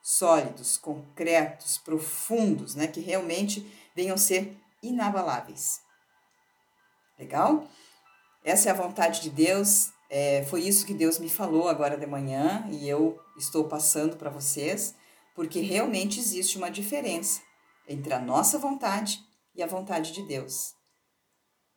sólidos, 0.01 0.75
concretos, 0.75 1.77
profundos, 1.77 2.73
né, 2.73 2.87
que 2.87 2.99
realmente 2.99 3.63
venham 3.95 4.17
ser 4.17 4.57
inabaláveis. 4.81 5.81
Legal? 7.19 7.67
Essa 8.43 8.69
é 8.69 8.71
a 8.71 8.75
vontade 8.75 9.21
de 9.21 9.29
Deus, 9.29 9.91
é, 10.09 10.43
foi 10.45 10.61
isso 10.61 10.87
que 10.87 10.95
Deus 10.95 11.19
me 11.19 11.29
falou 11.29 11.69
agora 11.69 11.95
de 11.95 12.07
manhã 12.07 12.67
e 12.71 12.89
eu 12.89 13.19
estou 13.37 13.65
passando 13.65 14.17
para 14.17 14.31
vocês, 14.31 14.95
porque 15.35 15.59
realmente 15.59 16.19
existe 16.19 16.57
uma 16.57 16.71
diferença 16.71 17.39
entre 17.87 18.11
a 18.11 18.19
nossa 18.19 18.57
vontade 18.57 19.23
e 19.53 19.61
a 19.61 19.67
vontade 19.67 20.11
de 20.11 20.23
Deus. 20.23 20.73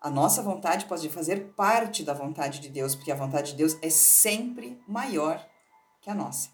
A 0.06 0.10
nossa 0.10 0.40
vontade 0.40 0.84
pode 0.84 1.08
fazer 1.08 1.52
parte 1.56 2.04
da 2.04 2.14
vontade 2.14 2.60
de 2.60 2.68
Deus, 2.68 2.94
porque 2.94 3.10
a 3.10 3.16
vontade 3.16 3.50
de 3.50 3.56
Deus 3.56 3.76
é 3.82 3.90
sempre 3.90 4.80
maior 4.86 5.44
que 6.00 6.08
a 6.08 6.14
nossa. 6.14 6.48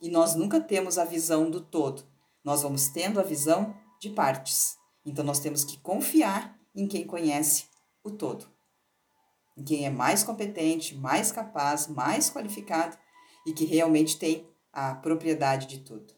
E 0.00 0.08
nós 0.08 0.36
nunca 0.36 0.60
temos 0.60 0.96
a 0.96 1.04
visão 1.04 1.50
do 1.50 1.60
todo, 1.60 2.04
nós 2.44 2.62
vamos 2.62 2.86
tendo 2.86 3.18
a 3.18 3.24
visão 3.24 3.74
de 4.00 4.10
partes. 4.10 4.76
Então 5.04 5.24
nós 5.24 5.40
temos 5.40 5.64
que 5.64 5.76
confiar 5.78 6.56
em 6.72 6.86
quem 6.86 7.04
conhece 7.04 7.64
o 8.04 8.12
todo 8.12 8.54
quem 9.66 9.86
é 9.86 9.90
mais 9.90 10.22
competente, 10.22 10.94
mais 10.94 11.32
capaz, 11.32 11.88
mais 11.88 12.30
qualificado 12.30 12.96
e 13.46 13.52
que 13.52 13.64
realmente 13.64 14.18
tem 14.18 14.48
a 14.72 14.94
propriedade 14.94 15.66
de 15.66 15.78
tudo. 15.78 16.14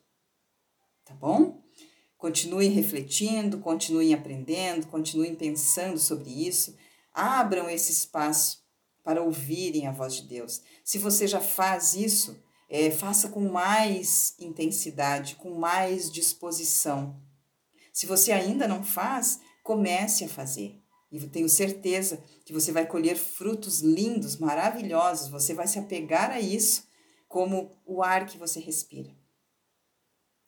Tá 1.05 1.15
bom? 1.15 1.66
Continuem 2.27 2.71
refletindo, 2.71 3.59
continuem 3.61 4.13
aprendendo, 4.13 4.89
continuem 4.89 5.37
pensando 5.37 5.97
sobre 5.97 6.29
isso. 6.29 6.77
Abram 7.15 7.71
esse 7.71 7.93
espaço 7.93 8.65
para 9.05 9.23
ouvirem 9.23 9.87
a 9.87 9.93
voz 9.93 10.17
de 10.17 10.23
Deus. 10.23 10.61
Se 10.83 10.99
você 10.99 11.29
já 11.29 11.41
faz 11.41 11.95
isso, 11.95 12.37
é, 12.69 12.91
faça 12.91 13.29
com 13.29 13.49
mais 13.49 14.35
intensidade, 14.41 15.37
com 15.37 15.57
mais 15.57 16.11
disposição. 16.11 17.17
Se 17.93 18.07
você 18.07 18.33
ainda 18.33 18.67
não 18.67 18.83
faz, 18.83 19.39
comece 19.63 20.25
a 20.25 20.29
fazer. 20.29 20.83
E 21.13 21.21
tenho 21.29 21.49
certeza 21.49 22.21
que 22.45 22.53
você 22.53 22.73
vai 22.73 22.87
colher 22.87 23.17
frutos 23.17 23.83
lindos, 23.83 24.37
maravilhosos. 24.37 25.29
Você 25.29 25.55
vai 25.55 25.69
se 25.69 25.79
apegar 25.79 26.33
a 26.33 26.41
isso 26.41 26.89
como 27.29 27.71
o 27.87 28.03
ar 28.03 28.27
que 28.27 28.37
você 28.37 28.59
respira. 28.59 29.15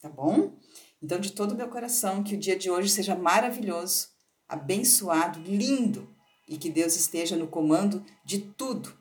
Tá 0.00 0.08
bom? 0.08 0.58
Então, 1.02 1.20
de 1.20 1.32
todo 1.32 1.52
o 1.52 1.56
meu 1.56 1.68
coração, 1.68 2.22
que 2.22 2.34
o 2.34 2.38
dia 2.38 2.56
de 2.56 2.70
hoje 2.70 2.88
seja 2.88 3.14
maravilhoso, 3.14 4.08
abençoado, 4.48 5.40
lindo 5.40 6.08
e 6.48 6.56
que 6.56 6.70
Deus 6.70 6.96
esteja 6.96 7.36
no 7.36 7.46
comando 7.46 8.04
de 8.24 8.40
tudo. 8.40 8.96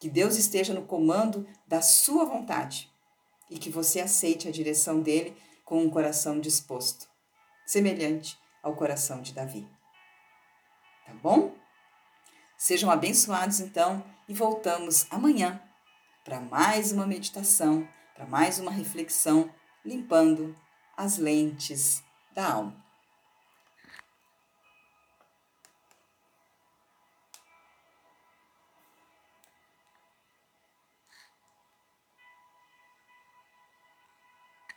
Que 0.00 0.08
Deus 0.08 0.36
esteja 0.36 0.72
no 0.72 0.86
comando 0.86 1.46
da 1.66 1.82
sua 1.82 2.24
vontade 2.24 2.90
e 3.50 3.58
que 3.58 3.70
você 3.70 4.00
aceite 4.00 4.48
a 4.48 4.50
direção 4.50 5.00
dele 5.00 5.36
com 5.64 5.82
um 5.82 5.90
coração 5.90 6.40
disposto, 6.40 7.06
semelhante 7.66 8.38
ao 8.62 8.74
coração 8.74 9.20
de 9.20 9.32
Davi 9.32 9.68
tá 11.10 11.16
bom? 11.20 11.52
Sejam 12.56 12.90
abençoados 12.90 13.58
então 13.58 14.04
e 14.28 14.34
voltamos 14.34 15.06
amanhã 15.10 15.60
para 16.24 16.40
mais 16.40 16.92
uma 16.92 17.06
meditação, 17.06 17.88
para 18.14 18.26
mais 18.26 18.60
uma 18.60 18.70
reflexão, 18.70 19.50
limpando 19.84 20.54
as 21.00 21.16
lentes 21.16 22.02
da 22.34 22.52
alma. 22.52 22.74